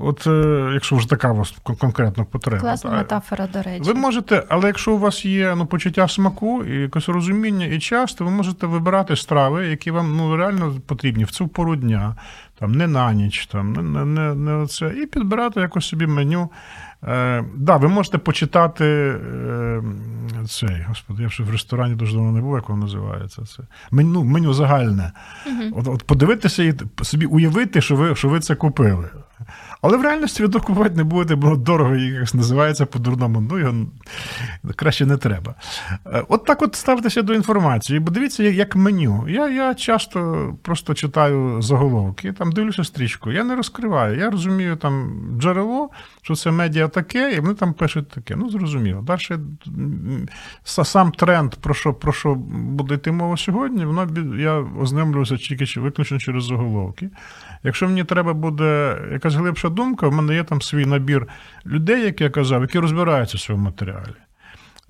[0.00, 2.60] От е, якщо вже така у вас кон- конкретна потреба.
[2.60, 3.82] Класна метафора, до речі.
[3.82, 8.14] ви можете, але якщо у вас є ну, почуття смаку і якесь розуміння і час,
[8.14, 12.16] то ви можете вибирати страви, які вам ну, реально потрібні в цю пору дня,
[12.58, 16.50] там, не на ніч, там, не, не, не, не оце, і підбирати якось собі меню.
[17.04, 19.82] Е, да, ви можете почитати е,
[20.48, 23.42] цей, господи, я вже в ресторані дуже давно не був, як воно називається.
[23.44, 23.62] Це.
[23.90, 25.12] Меню, меню загальне.
[25.72, 29.08] От, от подивитися і собі уявити, що ви, що ви це купили.
[29.82, 30.48] Але в реальності ви
[30.96, 33.40] не будете, бо дорого якось називається по-дурному.
[33.40, 33.74] Ну, його
[34.76, 35.54] краще не треба.
[36.06, 39.28] Е, От так от ставтеся до інформації, бо дивіться, як- меню.
[39.28, 44.18] Я, я часто просто читаю заголовки, там дивлюся стрічку, я не розкриваю.
[44.18, 45.90] Я розумію там джерело,
[46.22, 48.36] що це медіа таке, і вони там пишуть таке.
[48.36, 49.02] Ну, зрозуміло.
[49.02, 49.38] Далі
[50.64, 56.18] сам тренд, про що, про що буде йти мова сьогодні, воно я ознайомлюся тільки виключно
[56.18, 57.10] через заголовки.
[57.64, 58.98] Якщо мені треба буде
[59.28, 61.28] якась глибша думка, в мене є там свій набір
[61.66, 64.14] людей, як я казав, які розбираються в своєму матеріалі.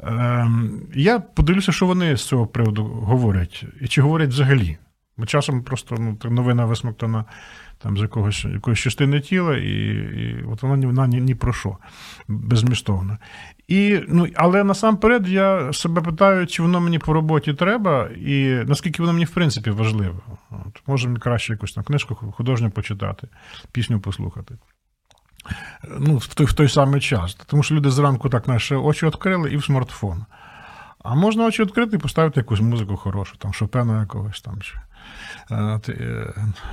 [0.03, 4.79] Ем, я подивлюся, що вони з цього приводу говорять, і чи говорять взагалі.
[5.17, 7.25] Бо часом просто ну, новина висмоктана
[7.79, 11.77] там з якогось, якоїсь частини тіла, і, і от вона вона ні, ні про що,
[12.29, 13.19] безмістовно.
[13.69, 19.03] І, ну, але насамперед я себе питаю, чи воно мені по роботі треба, і наскільки
[19.03, 20.23] воно мені в принципі важливо.
[20.51, 23.29] От, може мені краще якусь там книжку художню почитати,
[23.73, 24.59] пісню послухати.
[25.99, 27.35] Ну, в той, в той самий час.
[27.35, 30.25] Тому що люди зранку так наші очі відкрили і в смартфон.
[31.05, 34.61] А можна очі відкрити і поставити якусь музику хорошу, там Шопена якогось там.
[34.61, 34.75] чи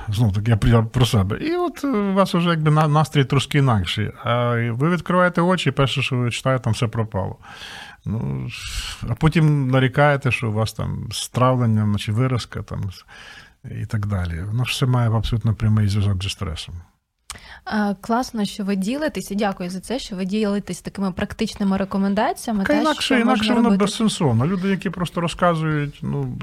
[0.07, 1.38] Знову таки, я про себе.
[1.38, 4.11] І от у вас вже якби настрій трошки інакший.
[4.23, 7.38] А ви відкриваєте очі, і перше, що ви читаєте, там все пропало.
[8.05, 8.47] Ну,
[9.09, 12.82] А потім нарікаєте, що у вас там стравлення чи виразка там,
[13.82, 14.43] і так далі.
[14.43, 16.76] Воно все має абсолютно прямий зв'язок зі стресом.
[18.01, 22.63] Класно, що ви ділитесь, і дякую за це, що ви ділитесь такими практичними рекомендаціями.
[22.63, 24.47] Та, інакше що інакше воно безсенсовно.
[24.47, 26.38] Люди, які просто розказують ну,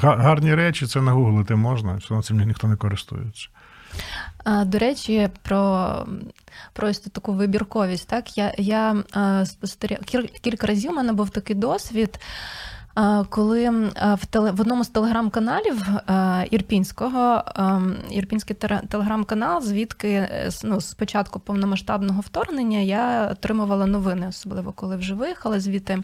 [0.00, 3.48] гарні речі, це нагуглити можна, все цим ніхто не користується.
[4.64, 6.06] До речі, про
[6.72, 8.08] про ось таку вибірковість.
[8.08, 9.04] Так, Я я
[9.44, 12.20] спостерігала кілька разів у мене був такий досвід.
[13.28, 13.70] Коли
[14.18, 15.86] в теле в одному з телеграм-каналів
[16.50, 17.42] Ірпінського
[18.10, 18.56] Ірпінський
[18.88, 25.60] телеграм-канал, звідки е, ну, з початку повномасштабного вторгнення я отримувала новини, особливо коли вже виїхала
[25.60, 26.02] звідти.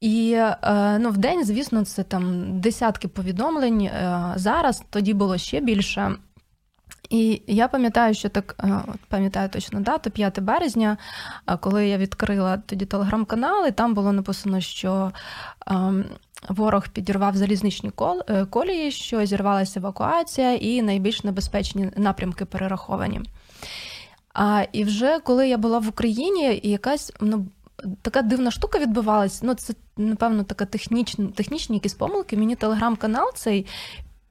[0.00, 3.80] І е, ну, в день, звісно, це там десятки повідомлень.
[3.80, 6.14] Е, зараз тоді було ще більше.
[7.10, 10.96] І я пам'ятаю, що так е, пам'ятаю точно дату, 5 березня,
[11.46, 15.12] е, коли я відкрила тоді телеграм-канал, і там було написано, що
[15.66, 16.04] ем,
[16.48, 17.92] ворог підірвав залізничні
[18.28, 23.20] е, колії, що зірвалася евакуація, і найбільш небезпечні напрямки перераховані.
[24.34, 27.46] А і вже коли я була в Україні, і якась ну.
[28.02, 29.42] Така дивна штука відбувалась.
[29.42, 32.36] Ну, це, напевно, така технічна, технічні якісь помилки.
[32.36, 33.66] Мені телеграм-канал цей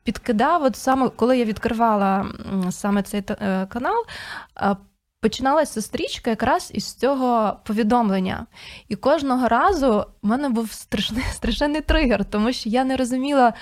[0.03, 2.25] підкидав, от саме коли я відкривала
[2.71, 4.05] саме цей е, канал.
[5.21, 8.45] Починалася стрічка якраз із цього повідомлення.
[8.87, 13.53] І кожного разу в мене був страшний страшенний тригер, тому що я не розуміла.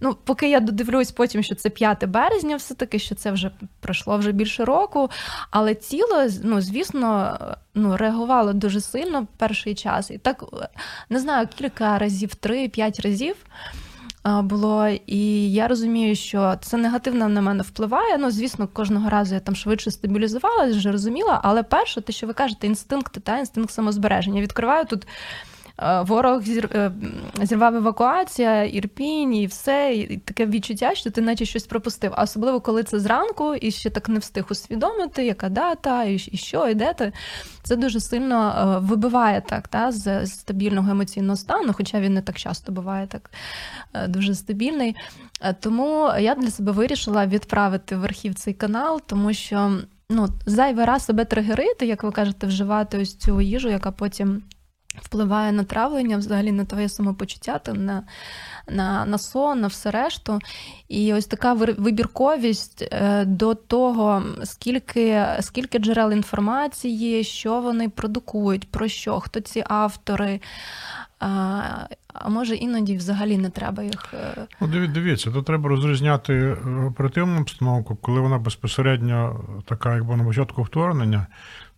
[0.00, 4.32] Ну, поки я додивлюсь потім, що це 5 березня, все-таки що це вже пройшло вже
[4.32, 5.10] більше року.
[5.50, 7.38] Але тіло, ну, звісно,
[7.74, 10.10] ну, реагувало дуже сильно перший час.
[10.10, 10.44] І так
[11.08, 13.36] не знаю, кілька разів, три-п'ять разів
[14.24, 18.18] було, і я розумію, що це негативно на мене впливає.
[18.18, 21.40] Ну, звісно, кожного разу я там швидше стабілізувалася, вже розуміла.
[21.44, 24.42] Але перше, те, що ви кажете, інстинкти та інстинкт самозбереження.
[24.42, 25.06] Відкриваю тут
[25.80, 26.92] ворог е,
[27.42, 32.12] зірвав евакуація, ірпінь і все, і таке відчуття, що ти наче щось пропустив.
[32.14, 36.68] А особливо, коли це зранку і ще так не встиг усвідомити, яка дата, і що,
[36.68, 37.12] і де ти.
[37.62, 42.38] Це дуже сильно е, вибиває так, та, з стабільного емоційного стану, хоча він не так
[42.38, 43.30] часто буває так
[44.08, 44.96] дуже стабільний.
[45.60, 49.78] Тому я для себе вирішила відправити в архів цей канал, тому що
[50.10, 54.42] ну, зайвий раз себе тригерити, як ви кажете, вживати ось цю їжу, яка потім
[54.98, 58.02] впливає на травлення, взагалі на твоє самопочуття, на
[58.68, 60.38] на, на сон, на все решту.
[60.88, 68.88] І ось така вибірковість е, до того, скільки скільки джерел інформації, що вони продукують, про
[68.88, 70.40] що, хто ці автори.
[71.18, 74.14] А може іноді взагалі не треба їх.
[74.14, 80.62] Е, ну, Дивіться, тут треба розрізняти оперативну обстановку, коли вона безпосередньо така, якби на початку
[80.62, 81.26] вторгнення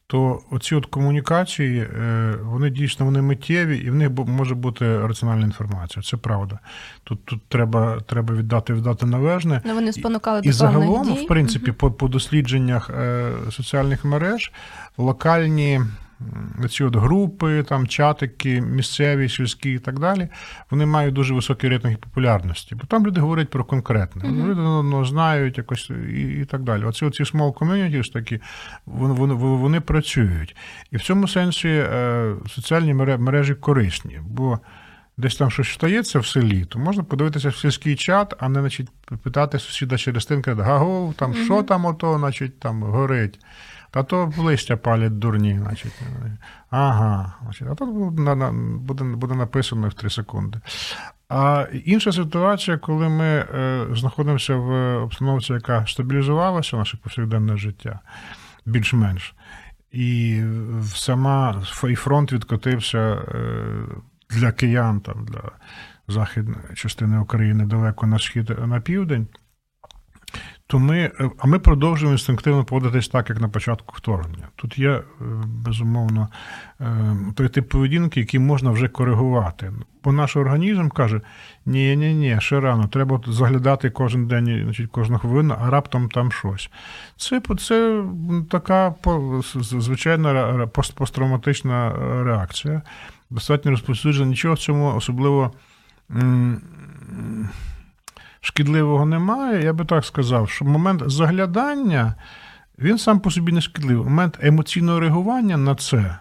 [0.07, 5.47] то оці от комунікації, е, вони дійсно вони миттєві, і в них може бути раціональна
[5.47, 6.03] інформація.
[6.03, 6.59] Це правда.
[7.05, 9.63] Тут тут треба треба віддати віддати належне.
[9.65, 11.25] Ну, вони спонукали і, до і загалом, дій.
[11.25, 11.77] в принципі, угу.
[11.79, 14.53] по, по дослідженнях е, соціальних мереж
[14.99, 15.81] локальні
[16.71, 20.29] ці от групи, там чатики, місцеві, сільські і так далі,
[20.71, 22.75] вони мають дуже високий рейтинг популярності.
[22.75, 24.23] Бо там люди говорять про конкретне.
[24.23, 24.47] Mm-hmm.
[24.47, 26.85] Люди ну, знають якось і і так далі.
[26.85, 28.41] Оці оці small communities такі,
[28.87, 30.57] вони, вони, вони працюють.
[30.91, 34.21] І в цьому сенсі е, соціальні мережі корисні.
[34.29, 34.61] бо
[35.17, 38.89] Десь там щось стається в селі, то можна подивитися в сільський чат, а не значить,
[39.23, 41.45] питати сусіда через стінки, гагов, там mm-hmm.
[41.45, 43.41] що там ото, значить, там горить.
[43.93, 46.03] Та то листя палять дурні, значить.
[46.71, 50.61] Ага, значить, а тут буде буде написано в 3 секунди.
[51.29, 58.01] А інша ситуація, коли ми е, знаходимося в обстановці, яка стабілізувалася, наше повсякденне життя,
[58.67, 59.35] більш-менш,
[59.91, 60.43] і
[60.95, 63.55] сама і фронт відкотився е,
[64.31, 65.51] для киян, там, для
[66.09, 69.27] західної частини України далеко на схід на південь
[70.73, 74.49] то ми, е, а ми продовжуємо інстинктивно поводитись так, як на початку вторгнення.
[74.57, 75.03] Тут є, е,
[75.47, 76.29] безумовно,
[76.81, 79.73] е, той тип поведінки, який можна вже коригувати.
[80.05, 81.21] Бо наш організм каже:
[81.67, 86.33] ні, ні, ні, ще рано, треба заглядати кожен день, значить, кожну хвилину, а раптом там
[86.33, 86.71] щось.
[87.17, 88.05] Це це
[88.51, 88.95] така
[89.55, 91.93] звичайна посттравматична
[92.25, 92.83] реакція.
[93.31, 95.53] Достатньо розповсюджена, нічого в цьому особливо
[98.43, 99.65] шкідливого немає.
[99.65, 102.15] Я би так сказав, що момент заглядання
[102.79, 104.05] він сам по собі не шкідливий.
[104.05, 106.19] Момент емоційного реагування на це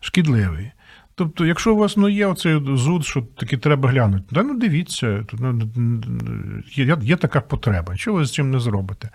[0.00, 0.72] шкідливий.
[1.14, 5.24] Тобто, якщо у вас ну, є оцей зуд, що таки треба глянути, да, ну дивіться,
[5.32, 5.70] ну,
[6.74, 9.10] є, є така потреба, що ви з цим не зробите.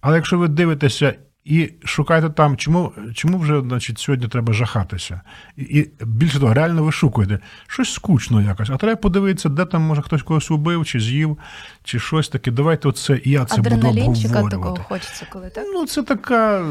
[0.00, 1.14] Але якщо ви дивитеся
[1.46, 5.20] і шукаєте там, чому чому вже значить, сьогодні треба жахатися.
[5.56, 10.02] І, і більше того, реально вишукуєте щось скучно якось, а треба подивитися, де там може
[10.02, 11.38] хтось когось убив, чи з'їв,
[11.84, 12.50] чи щось таке.
[12.50, 14.50] Давайте оце і я це буду обговорювати.
[14.50, 15.64] такого хочеться, коли так?
[15.72, 16.64] Ну, це така,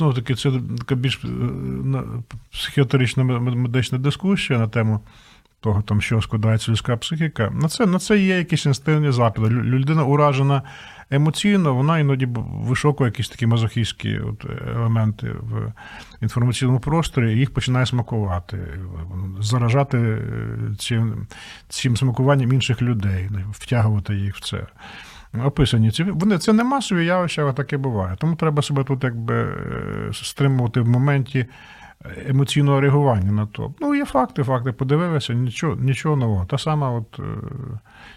[0.00, 1.28] ну, таки, це така більш е,
[2.52, 5.00] психіатрична медична дискусія на тему.
[5.60, 9.48] Того, там, що складається людська психіка, на це на це є якісь інстинктивні запити.
[9.48, 10.62] Людина уражена
[11.10, 14.46] емоційно вона іноді вишокує якісь такі мазохістські от
[14.76, 15.72] елементи в
[16.22, 18.58] інформаційному просторі, і їх починає смакувати,
[19.40, 20.20] заражати е,
[20.78, 21.26] цим,
[21.68, 24.66] цим смакуванням інших людей, втягувати їх в це.
[25.44, 28.16] Описані ці вони це не масові явища, але таке буває.
[28.18, 31.46] Тому треба себе тут якби е, стримувати в моменті
[32.26, 33.74] емоційного реагування на то.
[33.80, 36.44] Ну, є факти, факти подивилися, нічого нічого нового.
[36.44, 37.22] Та сама от е,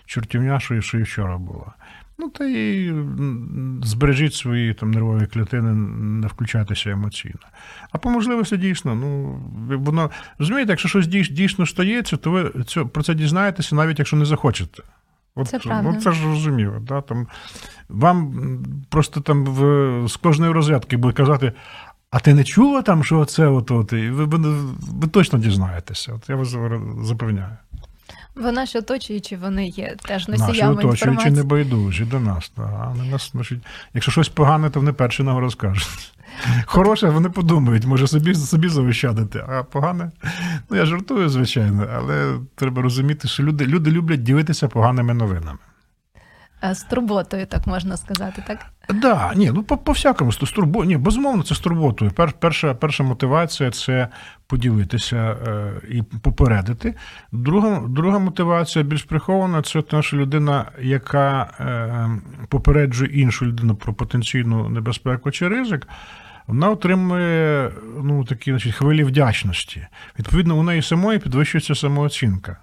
[0.06, 1.74] чортівня, що і вчора була.
[2.22, 2.94] Ну, та й
[3.84, 7.40] збережіть свої там нервові клітини, не включайтеся емоційно.
[7.92, 9.40] А по можливості дійсно, ну
[9.78, 10.10] воно
[10.40, 12.44] розумієте, якщо щось дійсно стається, то ви
[12.94, 14.84] про це дізнаєтеся, навіть якщо не захочете.
[15.36, 15.90] От, це правда.
[15.90, 16.80] От це ж розуміло.
[16.80, 17.02] Да?
[17.02, 17.28] Там,
[17.90, 18.34] Вам
[18.90, 21.54] просто там в, з кожної розрядки буде казати.
[22.12, 24.38] А ти не чула там, що це от, от і ви, ви,
[24.80, 26.14] ви точно дізнаєтеся.
[26.14, 26.56] От я вас
[27.04, 27.58] запевняю.
[28.36, 32.50] Бо наші оточуючі вони є теж носіями Наші оточуючі не байдужі до нас.
[32.50, 32.96] Та.
[33.12, 33.60] нас значить,
[33.94, 36.14] Якщо щось погане, то вони перші нам розкажуть.
[36.66, 40.12] Хороше, вони подумають, може собі собі завищадити, а погане.
[40.70, 45.60] Ну я жартую, звичайно, але треба розуміти, що люди, люди люблять ділитися поганими новинами.
[46.72, 48.66] З турботою, так можна сказати, так?
[48.94, 50.86] Да, ні, ну по всякому з турбо...
[50.86, 52.12] Ні, безумовно, це з турботою.
[52.12, 54.08] Пер, перша перша мотивація це
[54.48, 56.96] поділитися е, і попередити.
[57.32, 62.10] Друга друга мотивація більш прихована це те, що людина, яка е,
[62.48, 65.88] попереджує іншу людину про потенційну небезпеку чи ризик.
[66.48, 67.72] Вона отримує
[68.04, 69.88] ну, такі значить, хвилі вдячності.
[70.20, 72.58] Відповідно, у неї самої підвищується самооцінка.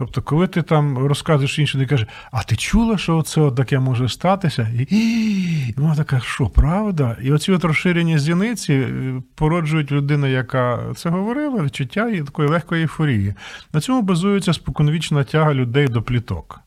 [0.00, 4.08] Тобто, коли ти там розказуєш інше, ти кажеш, а ти чула, що це таке може
[4.08, 4.68] статися?
[4.74, 7.16] І, і вона така, що правда?
[7.22, 12.82] І оці от розширені зіниці е, породжують людину, яка це говорила, відчуття і такої легкої
[12.82, 13.34] ейфорії.
[13.72, 16.60] На цьому базується споконвічна тяга людей до пліток,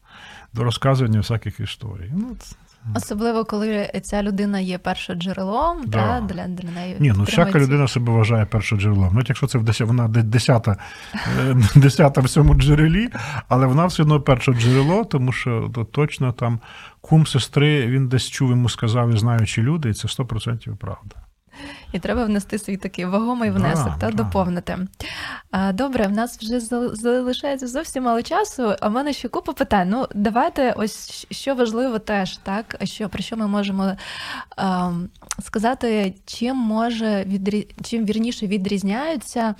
[0.54, 2.12] до розказування всяких історій.
[2.18, 2.36] Ну,
[2.96, 5.98] Особливо, коли ця людина є першоджерелом, да.
[5.98, 6.96] та, для для неї.
[7.00, 9.10] Ні, ну всяка людина себе вважає першоджерелом.
[9.14, 10.78] Ну, якщо це в десять, вона десята
[11.40, 13.10] е, десята в цьому джерелі,
[13.48, 16.60] але вона все одно першоджерело, тому що то точно там
[17.02, 21.22] кум сестри він десь чув, йому сказав, і знаючи люди, і це 100% правда.
[21.94, 24.24] І треба внести свій такий вагомий внесок да, та да.
[24.24, 24.78] доповнити.
[25.74, 26.60] Добре, в нас вже
[26.96, 28.76] залишається зовсім мало часу.
[28.82, 29.89] А в мене ще купа питань.
[29.89, 33.91] Ну, давайте, ось що важливо теж, так що про що ми можемо
[34.58, 34.91] а,
[35.41, 37.68] сказати, чим може відрі...
[37.84, 39.56] чим вірніше відрізняються.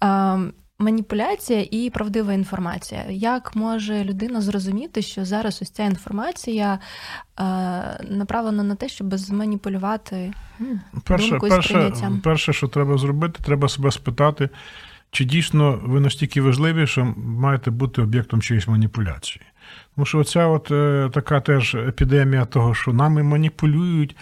[0.00, 0.38] А,
[0.80, 3.04] Маніпуляція і правдива інформація.
[3.10, 7.42] Як може людина зрозуміти, що зараз ось ця інформація е,
[8.10, 10.32] направлена на те, щоб зманіпулювати
[11.04, 11.92] перше, думкою перше,
[12.24, 14.48] перше, що треба зробити, треба себе спитати,
[15.10, 19.44] чи дійсно ви настільки важливі, що маєте бути об'єктом чиїсь маніпуляції.
[19.94, 24.16] Тому що оця от е, така теж епідемія того, що нами маніпулюють,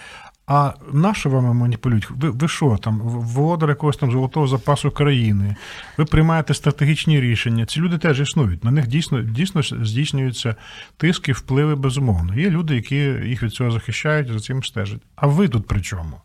[0.46, 2.10] а на вами маніпулюють?
[2.10, 5.56] Ви ви що там, володар якогось там золотого запасу країни?
[5.96, 7.66] Ви приймаєте стратегічні рішення.
[7.66, 8.64] Ці люди теж існують.
[8.64, 10.54] На них дійсно дійсно здійснюються
[10.96, 12.34] тиски, впливи безумовно.
[12.34, 15.02] Є люди, які їх від цього захищають, за цим стежать.
[15.16, 16.16] А ви тут при чому?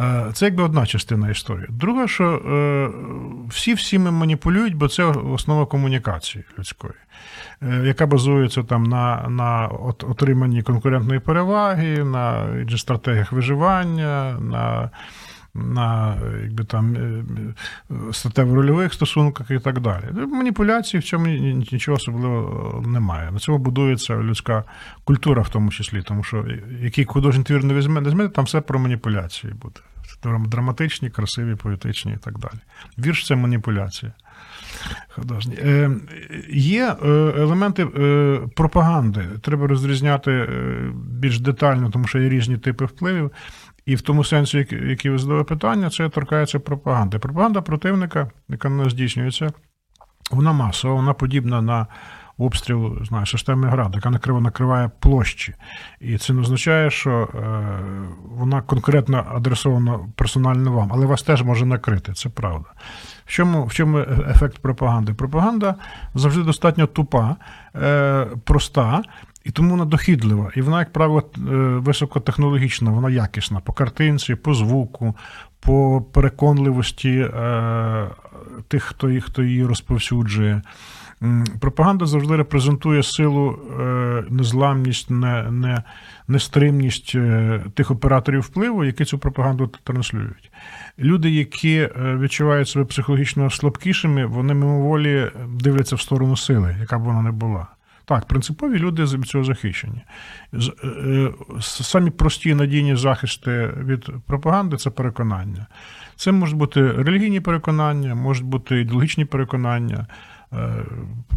[0.00, 1.66] Е, це якби одна частина історії.
[1.70, 2.90] Друга, що е,
[3.48, 6.92] всі всіми маніпулюють, бо це основа комунікації людської,
[7.62, 9.66] е, яка базується там на на
[10.08, 14.90] отриманні конкурентної переваги, на стратегіях виживання, на
[15.54, 16.96] на якби там
[18.12, 20.04] статево-рольових стосунках і так далі.
[20.12, 21.26] Маніпуляції в цьому
[21.72, 23.30] нічого особливого немає.
[23.30, 24.64] На цьому будується людська
[25.04, 26.44] культура, в тому числі, тому що
[26.80, 29.80] який художній твір не візьме, не візьме, там все про маніпуляції буде.
[30.46, 32.58] Драматичні, красиві, поетичні і так далі.
[32.98, 34.12] Вірш це маніпуляція.
[35.08, 35.54] Художні.
[35.54, 35.90] Е,
[36.50, 39.24] Є е, елементи е, пропаганди.
[39.42, 43.30] Треба розрізняти е, більш детально, тому що є різні типи впливів.
[43.86, 47.18] І в тому сенсі, який ви задали питання, це торкається пропаганди.
[47.18, 49.52] Пропаганда противника, яка не здійснюється,
[50.30, 51.86] вона масова, вона подібна на
[52.38, 55.54] обстріл знаю, системи град, яка накриває, накриває площі.
[56.00, 57.28] І це не означає, що е,
[58.24, 62.68] вона конкретно адресована персонально вам, але вас теж може накрити, це правда.
[63.24, 63.98] В чому в чому
[64.30, 65.14] ефект пропаганди?
[65.14, 65.74] Пропаганда
[66.14, 67.36] завжди достатньо тупа,
[67.76, 69.02] е, проста.
[69.44, 70.50] І тому вона дохідлива.
[70.56, 71.40] І вона, як правило, е,
[71.78, 75.14] високотехнологічна, вона якісна по картинці, по звуку,
[75.60, 78.08] по переконливості е,
[78.68, 80.62] тих, хто її, хто її розповсюджує.
[81.60, 85.82] Пропаганда завжди репрезентує силу, е, незламність, не, не,
[86.28, 87.16] нестримність
[87.74, 90.50] тих операторів впливу, які цю пропаганду транслюють.
[90.98, 97.22] Люди, які відчувають себе психологічно слабкішими, вони мимоволі дивляться в сторону сили, яка б вона
[97.22, 97.66] не була.
[98.06, 100.04] Так, принципові люди від цього захищені.
[101.60, 105.66] Самі прості надійні захисти від пропаганди це переконання.
[106.16, 110.06] Це можуть бути релігійні переконання, можуть бути ідеологічні переконання,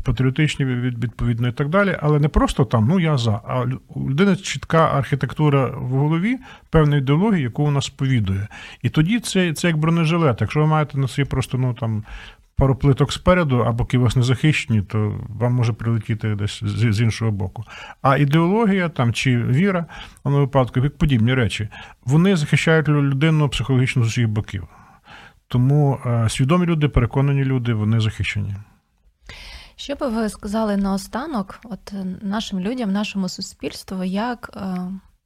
[0.04, 1.98] патріотичні відповідно і так далі.
[2.02, 6.38] Але не просто там, ну я за, а у людини чітка архітектура в голові
[6.70, 8.48] певної ідеології, яку вона сповідує.
[8.82, 10.42] І тоді це це як бронежилет.
[10.42, 12.04] Якщо ви маєте на собі просто ну там
[12.58, 17.02] пару плиток спереду, а боки вас не захищені, то вам може прилетіти десь з, з
[17.02, 17.64] іншого боку.
[18.02, 19.86] А ідеологія там чи віра,
[20.24, 21.70] в випадку, як подібні речі,
[22.06, 24.68] вони захищають людину психологічно з усіх боків.
[25.48, 28.56] Тому е, свідомі люди, переконані люди, вони захищені.
[29.76, 34.78] Що би ви сказали наостанок, от нашим людям, нашому суспільству, як е,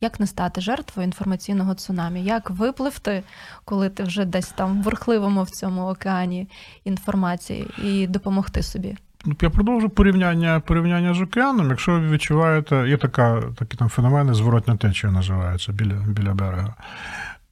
[0.02, 2.24] як не стати жертвою інформаційного цунамі?
[2.24, 3.24] Як випливти,
[3.66, 6.48] коли ти вже десь там в бурхливому в цьому океані
[6.84, 8.98] інформації, і допомогти собі?
[9.26, 11.70] Ну, я продовжу порівняння порівняння з океаном.
[11.70, 16.76] Якщо ви відчуваєте, є така, такі там феномени, зворотня течія називається біля біля берега.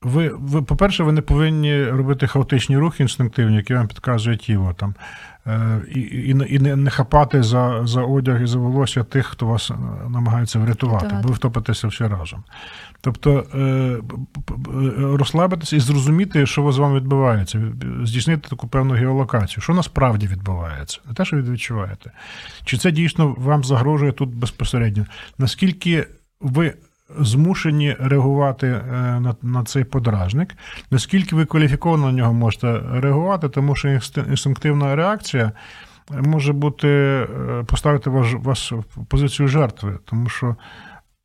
[0.01, 4.73] Ви, ви, по-перше, ви не повинні робити хаотичні рухи інстинктивні, які вам підказує тіло.
[4.73, 4.95] Там,
[5.47, 9.45] е, І і, і не, не хапати за за одяг і за волосся тих, хто
[9.45, 9.75] вас е,
[10.09, 12.43] намагається врятувати, бо ви втопитеся всі разом.
[13.01, 13.97] Тобто е,
[14.97, 17.61] розслабитися і зрозуміти, що з вами відбувається,
[18.03, 22.11] здійснити таку певну геолокацію, що насправді відбувається, не те, що ви відчуваєте.
[22.63, 25.05] Чи це дійсно вам загрожує тут безпосередньо?
[25.37, 26.07] Наскільки
[26.41, 26.73] ви
[27.19, 28.81] змушені реагувати е,
[29.19, 30.55] на на цей подражник.
[30.91, 33.99] Наскільки ви кваліфіковано на нього можете реагувати, тому що
[34.29, 35.51] інстинктивна реакція
[36.11, 37.27] може бути е,
[37.67, 40.55] поставити вас, вас в позицію жертви, тому що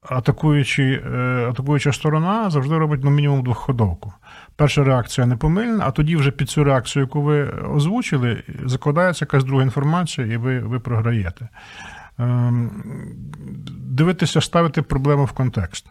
[0.09, 4.13] атакуючи, е, атакуюча сторона завжди робить ну, мінімум двохходовку.
[4.57, 9.63] Перша реакція непомильна, а тоді вже під цю реакцію, яку ви озвучили, закладається якась друга
[9.63, 11.49] інформація, і ви, ви програєте.
[12.19, 12.71] Ем,
[13.69, 15.87] дивитися, ставити проблему в контекст,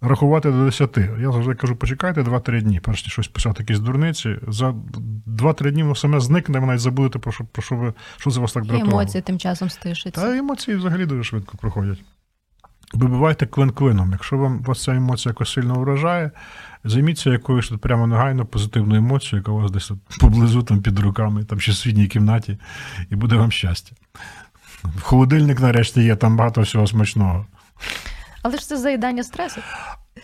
[0.00, 0.96] рахувати до 10.
[0.96, 4.36] Я завжди кажу, почекайте 2-3 дні, перш ніж щось писати, якісь дурниці.
[4.48, 4.74] За
[5.26, 8.40] 2-3 дні воно саме зникне, ви навіть забудете, про що про що ви що це
[8.40, 8.90] вас так дратувало.
[8.90, 10.20] І емоції тим часом стишаться.
[10.20, 12.02] Та емоції взагалі дуже швидко проходять.
[12.92, 14.12] Вибивайте клин-клином.
[14.12, 16.30] Якщо вам вас ця емоція якось сильно вражає,
[16.84, 21.60] займіться якоюсь прямо негайно позитивною емоцією, яка у вас десь поблизу там під руками, там
[21.60, 22.58] ще в світній кімнаті,
[23.10, 23.96] і буде вам щастя.
[25.02, 27.46] Холодильник нарешті є, там багато всього смачного.
[28.42, 29.60] Але ж це заїдання стресу.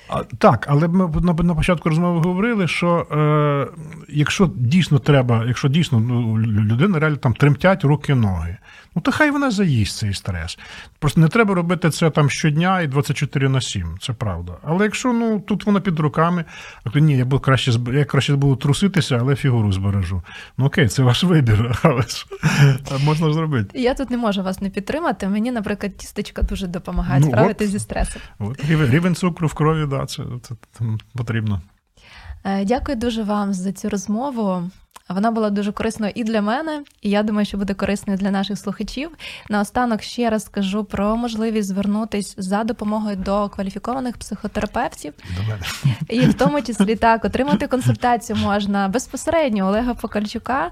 [0.08, 3.66] А, Так, але ми на, на початку розмови говорили, що е,
[4.08, 8.56] якщо дійсно треба, якщо дійсно ну, людина реально там тремтять руки ноги,
[8.96, 10.58] ну то хай вона заїсть цей стрес.
[10.98, 14.52] Просто не треба робити це там щодня і 24 на 7, це правда.
[14.62, 16.44] Але якщо ну тут вона під руками,
[16.84, 20.22] а то ні, я буду краще я краще буду труситися, але фігуру збережу.
[20.58, 22.26] Ну окей, це ваш вибір, але ж
[23.04, 23.80] можна зробити.
[23.80, 25.28] Я тут не можу вас не підтримати.
[25.28, 28.22] Мені, наприклад, тістечка дуже допомагають ну, справитися зі стресом.
[28.38, 31.60] От, Рівень цукру в крові, да, це, це, це потрібно.
[32.44, 34.70] Е, дякую дуже вам за цю розмову.
[35.08, 38.58] Вона була дуже корисною і для мене, і я думаю, що буде корисною для наших
[38.58, 39.10] слухачів.
[39.48, 45.62] Наостанок ще раз скажу про можливість звернутися за допомогою до кваліфікованих психотерапевтів, до мене.
[46.08, 50.70] і в тому числі так отримати консультацію можна безпосередньо Олега Покальчука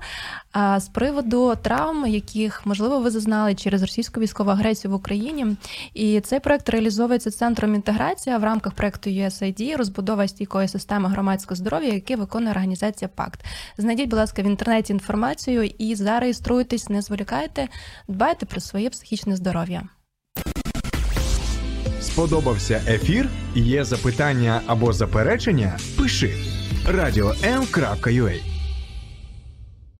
[0.76, 5.46] з приводу травм, яких можливо ви зазнали через російську військову агресію в Україні.
[5.94, 11.92] І цей проект реалізовується центром інтеграція в рамках проекту USAID, розбудова стійкої системи громадського здоров'я,
[11.92, 13.44] яке виконує організація ПАКТ.
[13.78, 17.68] Знайдіть, будь ласка, в інтернеті інформацію і зареєструйтесь, не зволікайте,
[18.08, 19.82] дбайте про своє психічне здоров'я.
[22.00, 23.28] Сподобався ефір?
[23.54, 25.78] Є запитання або заперечення?
[25.98, 26.34] Пиши
[26.86, 28.55] радіом.ua